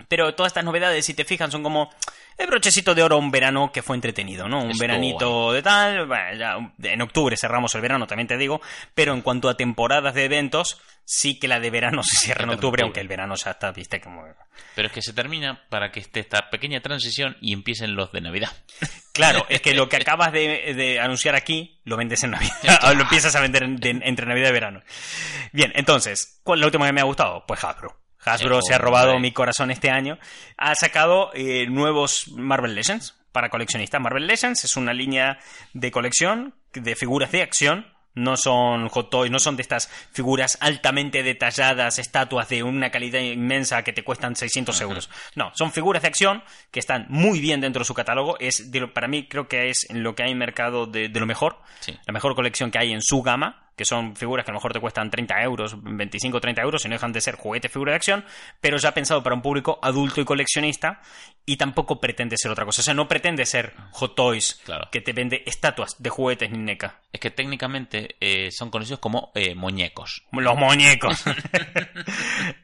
[0.07, 1.89] pero todas estas novedades, si te fijan, son como
[2.37, 4.59] el brochecito de oro a un verano que fue entretenido, ¿no?
[4.63, 6.07] Un Estuvo veranito de tal.
[6.07, 8.61] bueno, ya en octubre cerramos el verano, también te digo.
[8.95, 12.49] Pero en cuanto a temporadas de eventos, sí que la de verano se cierra en
[12.49, 12.83] octubre, octubre.
[12.83, 14.23] aunque el verano ya está, viste, como.
[14.75, 18.21] Pero es que se termina para que esté esta pequeña transición y empiecen los de
[18.21, 18.51] Navidad.
[19.13, 22.93] Claro, es que lo que acabas de, de anunciar aquí lo vendes en Navidad, o
[22.93, 24.81] lo empiezas a vender en- de- entre Navidad y verano.
[25.51, 27.43] Bien, entonces, ¿cuál es lo último que me ha gustado?
[27.45, 28.00] Pues Hasbro.
[28.25, 30.17] Hasbro se ha robado mi corazón este año.
[30.57, 33.99] Ha sacado eh, nuevos Marvel Legends para coleccionistas.
[34.01, 35.39] Marvel Legends es una línea
[35.73, 37.87] de colección de figuras de acción.
[38.13, 43.21] No son hot toys, no son de estas figuras altamente detalladas, estatuas de una calidad
[43.21, 45.09] inmensa que te cuestan 600 euros.
[45.35, 48.35] No, son figuras de acción que están muy bien dentro de su catálogo.
[48.41, 51.19] Es de lo- para mí creo que es lo que hay en mercado de, de
[51.21, 51.59] lo mejor.
[51.79, 51.97] Sí.
[52.05, 54.73] La mejor colección que hay en su gama, que son figuras que a lo mejor
[54.73, 57.93] te cuestan 30 euros, 25 o 30 euros y no dejan de ser juguetes, figura
[57.93, 58.23] de acción,
[58.59, 61.01] pero ya pensado para un público adulto y coleccionista
[61.47, 62.81] y tampoco pretende ser otra cosa.
[62.81, 64.87] O sea, no pretende ser Hot Toys Claro.
[64.91, 66.99] que te vende estatuas de juguetes ni NECA.
[67.11, 70.21] Es que técnicamente eh, son conocidos como eh, muñecos.
[70.31, 71.23] Los muñecos.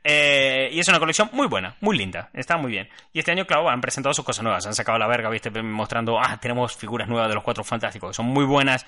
[0.09, 2.30] Eh, y es una colección muy buena, muy linda.
[2.34, 2.88] Está muy bien.
[3.11, 4.65] Y este año, claro, han presentado sus cosas nuevas.
[4.65, 8.11] Han sacado la verga, viste, mostrando, ah, tenemos figuras nuevas de los Cuatro Fantásticos.
[8.11, 8.86] que Son muy buenas,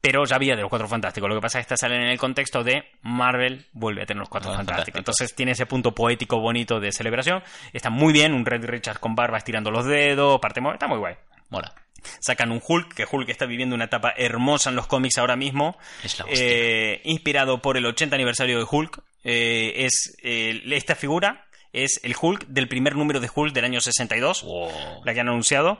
[0.00, 1.28] pero ya había de los Cuatro Fantásticos.
[1.28, 4.20] Lo que pasa es que estas salen en el contexto de Marvel vuelve a tener
[4.20, 4.98] los Cuatro Fantásticos.
[4.98, 7.42] Entonces tiene ese punto poético bonito de celebración.
[7.72, 11.16] Está muy bien, un Red Richards con barba estirando los dedos, parte está muy guay.
[11.50, 11.74] Mola.
[12.20, 15.76] Sacan un Hulk, que Hulk está viviendo una etapa hermosa en los cómics ahora mismo.
[16.02, 16.24] Es la.
[16.28, 19.02] Eh, inspirado por el 80 aniversario de Hulk.
[19.22, 23.80] Eh, es eh, esta figura es el Hulk del primer número de Hulk del año
[23.80, 25.04] 62, Wow.
[25.04, 25.78] la que han anunciado.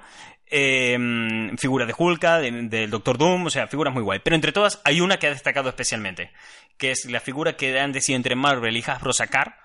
[0.52, 4.20] Mm, figura de Hulk, de- del Doctor Doom, o sea, figuras muy guay.
[4.22, 6.32] Pero entre todas hay una que ha destacado especialmente,
[6.76, 9.56] que es la figura que han decidido entre Marvel y Hasbro sacar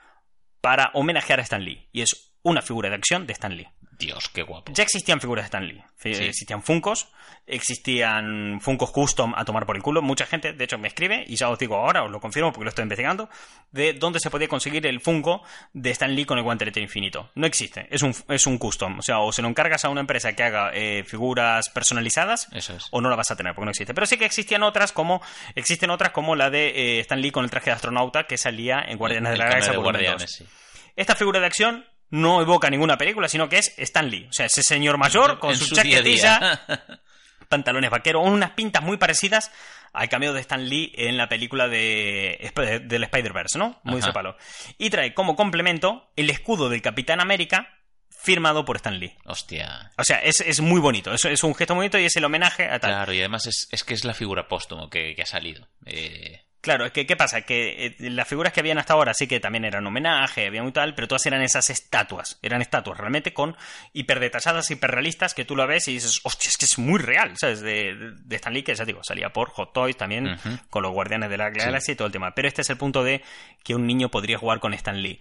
[0.62, 1.88] para homenajear a Stan Lee.
[1.92, 3.68] Y es una figura de acción de Stan Lee.
[3.98, 4.74] Dios, qué guapo.
[4.74, 5.82] Ya existían figuras de Stan Lee.
[5.98, 6.10] Sí.
[6.10, 7.08] Existían Funcos,
[7.48, 10.02] existían Funcos custom a tomar por el culo.
[10.02, 12.66] Mucha gente, de hecho, me escribe, y ya os digo ahora, os lo confirmo porque
[12.66, 13.30] lo estoy investigando,
[13.72, 15.44] de dónde se podía conseguir el Funko
[15.74, 17.32] de Stan Lee con el guantelete infinito.
[17.36, 19.00] No existe, es un, es un custom.
[19.00, 22.76] O sea, o se lo encargas a una empresa que haga eh, figuras personalizadas, Eso
[22.76, 22.88] es.
[22.92, 23.94] o no la vas a tener porque no existe.
[23.94, 25.22] Pero sí que existían otras como
[25.56, 28.82] existen otras como la de eh, Stan Lee con el traje de astronauta que salía
[28.88, 30.48] en Guardianes de El la Galaxia de volumen Guardianes, 2.
[30.50, 30.56] sí.
[30.96, 31.86] Esta figura de acción
[32.16, 34.28] no evoca ninguna película, sino que es Stan Lee.
[34.30, 36.62] O sea, ese señor mayor con En su, chaquetilla,
[37.50, 39.52] pantalones vaqueros, unas pintas muy parecidas
[39.92, 42.52] al cameo de Stan Lee en la película de,
[42.86, 43.80] del Spider-Verse, ¿no?
[43.84, 44.08] Muy Ajá.
[44.08, 44.38] ese palo.
[44.78, 49.14] Y trae como complemento el escudo del Capitán América firmado por Stan Lee.
[49.26, 49.92] Hostia.
[49.98, 52.70] O sea, es, es muy bonito, es, es un gesto bonito y es el homenaje
[52.70, 52.92] a tal.
[52.92, 55.68] Claro, y además es, es que es la figura póstumo que, que ha salido.
[55.86, 57.42] Eh, Claro, es que ¿qué pasa?
[57.42, 60.72] Que eh, las figuras que habían hasta ahora sí que también eran homenaje, había muy
[60.72, 62.40] tal, pero todas eran esas estatuas.
[62.42, 63.56] Eran estatuas realmente con
[63.94, 67.62] hiperdetalladas, hiperrealistas, que tú lo ves y dices, hostia, es que es muy real, ¿sabes?
[67.62, 70.40] De, de, Stan Lee, que ya digo, salía por Hot Toys también,
[70.72, 72.34] con los Guardianes de la Galaxia y todo el tema.
[72.34, 73.22] Pero este es el punto de
[73.64, 75.20] que un niño podría jugar con Stan Lee.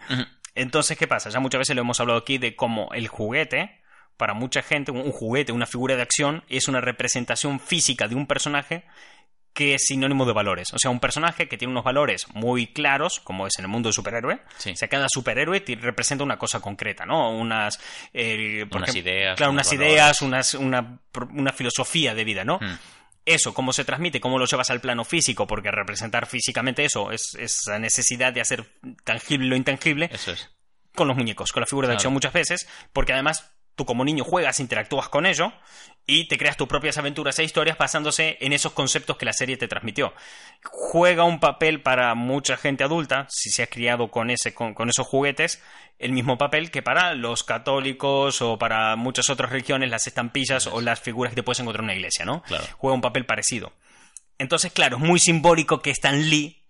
[0.54, 1.28] Entonces, ¿qué pasa?
[1.28, 3.82] Ya muchas veces lo hemos hablado aquí de cómo el juguete
[4.16, 8.26] para mucha gente, un juguete, una figura de acción, es una representación física de un
[8.26, 8.84] personaje
[9.54, 10.74] que es sinónimo de valores.
[10.74, 13.88] O sea, un personaje que tiene unos valores muy claros, como es en el mundo
[13.88, 14.40] del superhéroe.
[14.58, 14.72] Sí.
[14.72, 17.30] O sea, cada superhéroe representa una cosa concreta, ¿no?
[17.30, 17.78] Unas,
[18.12, 19.90] eh, por Unas ejemplo, ideas, Claro, unas valores.
[19.92, 20.98] ideas, unas, una,
[21.32, 22.58] una filosofía de vida, ¿no?
[22.60, 22.78] Mm.
[23.26, 27.34] Eso, cómo se transmite, cómo lo llevas al plano físico, porque representar físicamente eso es
[27.36, 28.66] esa necesidad de hacer
[29.04, 30.50] tangible lo intangible Eso es.
[30.94, 31.98] con los muñecos, con la figura de Claro.
[32.00, 35.52] acción muchas veces, porque además tú como niño juegas, interactúas con ello
[36.06, 39.56] y te creas tus propias aventuras e historias basándose en esos conceptos que la serie
[39.56, 40.12] te transmitió.
[40.64, 44.90] Juega un papel para mucha gente adulta, si se ha criado con, ese, con, con
[44.90, 45.62] esos juguetes,
[45.98, 50.80] el mismo papel que para los católicos o para muchas otras religiones, las estampillas o
[50.80, 52.42] las figuras que te puedes encontrar en una iglesia, ¿no?
[52.42, 52.64] Claro.
[52.76, 53.72] Juega un papel parecido.
[54.38, 56.63] Entonces, claro, es muy simbólico que Stan Lee.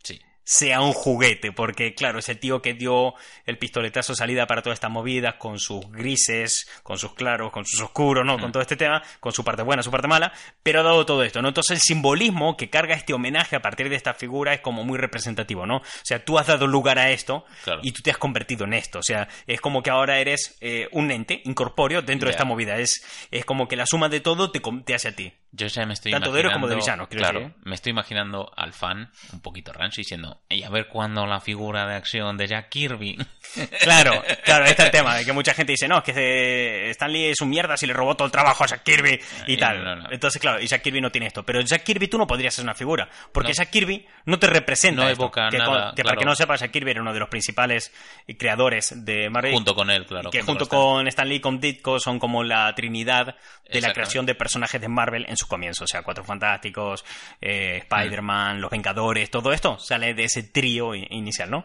[0.45, 3.15] Sea un juguete, porque claro, es el tío que dio
[3.47, 7.81] el pistoletazo salida para todas estas movidas, con sus grises, con sus claros, con sus
[7.81, 8.39] oscuros, ¿no?
[8.39, 10.33] Con todo este tema, con su parte buena, su parte mala,
[10.63, 11.49] pero ha dado todo esto, ¿no?
[11.49, 14.99] Entonces el simbolismo que carga este homenaje a partir de esta figura es como muy
[14.99, 15.79] representativo, ¿no?
[15.79, 17.81] O sea, tú has dado lugar a esto Claro.
[17.83, 20.89] y tú te has convertido en esto, o sea, es como que ahora eres eh,
[20.93, 24.51] un ente incorpóreo dentro de esta movida, es, es como que la suma de todo
[24.51, 25.33] te, te hace a ti.
[25.57, 27.61] Yo ya me estoy Tanto de héroe como de villano, quiero Claro, decir, ¿eh?
[27.65, 31.87] me estoy imaginando al fan, un poquito rancio, diciendo, y a ver cuándo la figura
[31.87, 33.17] de acción de Jack Kirby.
[33.81, 37.13] Claro, claro, este es el tema, de que mucha gente dice, no, es que Stan
[37.13, 39.57] Lee es un mierda si le robó todo el trabajo a Jack Kirby y Eh,
[39.59, 39.85] tal.
[39.85, 40.11] no, no.
[40.11, 41.45] Entonces, claro, y Jack Kirby no tiene esto.
[41.45, 43.53] Pero Jack Kirby tú no podrías ser una figura, porque.
[43.53, 45.03] Jack Kirby no te representa.
[45.03, 45.23] No esto.
[45.23, 47.93] evoca que, nada, que para que no sepas, Jack Kirby era uno de los principales
[48.39, 49.53] creadores de Marvel.
[49.53, 50.31] junto con él, claro.
[50.31, 53.37] que junto con Stan Lee y con Ditko son como la trinidad
[53.71, 55.83] de la creación de personajes de Marvel en sus comienzos.
[55.85, 57.05] O sea, Cuatro Fantásticos,
[57.41, 61.65] eh, Spider-Man, Los Vengadores, todo esto sale de ese trío inicial, ¿no?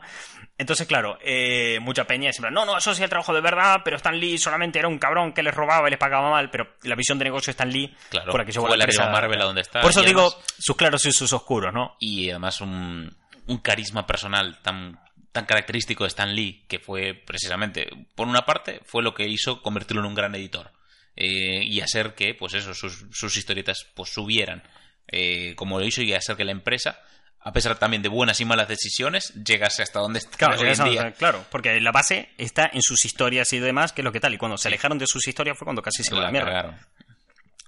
[0.58, 3.78] Entonces, claro, eh, mucha peña siempre, no, no, eso sí es el trabajo de verdad,
[3.84, 6.68] pero Stan Lee solamente era un cabrón que les robaba y les pagaba mal, pero
[6.84, 9.80] la visión de negocio de Stan Lee Claro, por la empresa- Marvel a donde está,
[9.82, 11.96] Por eso digo además- sus claros y sus oscuros, ¿no?
[12.00, 13.16] y además un,
[13.48, 15.00] un carisma personal tan,
[15.32, 19.62] tan característico de Stan Lee, que fue precisamente, por una parte, fue lo que hizo
[19.62, 20.72] convertirlo en un gran editor.
[21.16, 24.64] Eh, y hacer que, pues eso, sus, sus historietas pues subieran
[25.08, 27.00] eh, como lo hizo y hacer que la empresa,
[27.40, 30.72] a pesar también de buenas y malas decisiones, llegase hasta donde está Claro, hoy en
[30.74, 31.12] eso, día.
[31.14, 34.34] claro, porque la base está en sus historias y demás, que es lo que tal.
[34.34, 36.52] Y cuando se alejaron de sus historias fue cuando casi se La la mierda.
[36.52, 36.78] cargaron.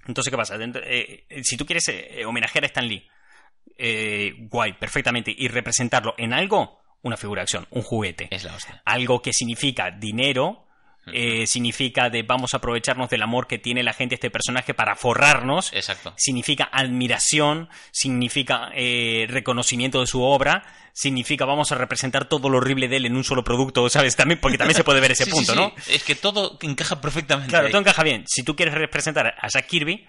[0.06, 0.56] Entonces, ¿qué pasa?
[0.56, 1.84] Eh, eh, si tú quieres
[2.26, 3.08] homenajear a Stan Lee,
[3.78, 8.28] eh, guay, perfectamente, y representarlo en algo, una figura de acción, un juguete.
[8.30, 8.82] Es la hostia.
[8.84, 10.66] Algo que significa dinero,
[11.06, 14.94] eh, significa de vamos a aprovecharnos del amor que tiene la gente este personaje para
[14.94, 15.72] forrarnos.
[15.72, 16.14] Exacto.
[16.16, 22.88] Significa admiración, significa eh, reconocimiento de su obra, significa vamos a representar todo lo horrible
[22.88, 24.14] de él en un solo producto, ¿sabes?
[24.14, 25.58] También, porque también se puede ver ese Sí, sí, punto, sí.
[25.58, 25.72] ¿no?
[25.88, 27.50] Es que todo encaja perfectamente.
[27.50, 27.72] Claro, ahí.
[27.72, 28.24] todo encaja bien.
[28.26, 30.06] Si tú quieres representar a Jack Kirby,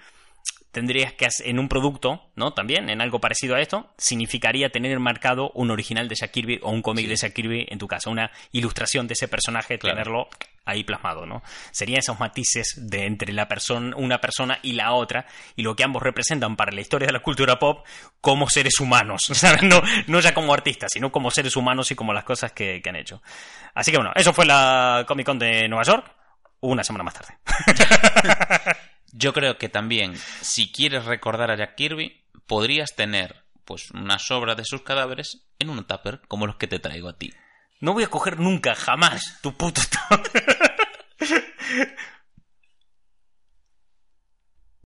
[0.73, 2.51] tendrías que hacer en un producto, ¿no?
[2.53, 6.71] También, en algo parecido a esto, significaría tener marcado un original de Jack Kirby o
[6.71, 7.09] un cómic Sí.
[7.09, 9.95] de Jack Kirby en tu casa, una ilustración de ese personaje, Claro.
[9.95, 10.27] tenerlo
[10.65, 11.43] ahí plasmado, ¿no?
[11.71, 15.83] Serían esos matices de entre la persona, una persona y la otra, y lo que
[15.83, 17.85] ambos representan para la historia de la cultura pop
[18.21, 19.61] como seres humanos, ¿sabes?
[19.63, 22.89] No, no ya como artistas, sino como seres humanos y como las cosas que, que
[22.89, 23.21] han hecho.
[23.75, 26.09] Así que bueno, eso fue la Comic Con de Nueva York,
[26.61, 27.37] una semana más tarde.
[29.15, 34.55] Yo creo que también, si quieres recordar a Jack Kirby, podrías tener pues una sobra
[34.55, 37.31] de sus cadáveres en un tupper como los que te traigo a ti.
[37.79, 39.81] No voy a coger nunca, jamás, tu puto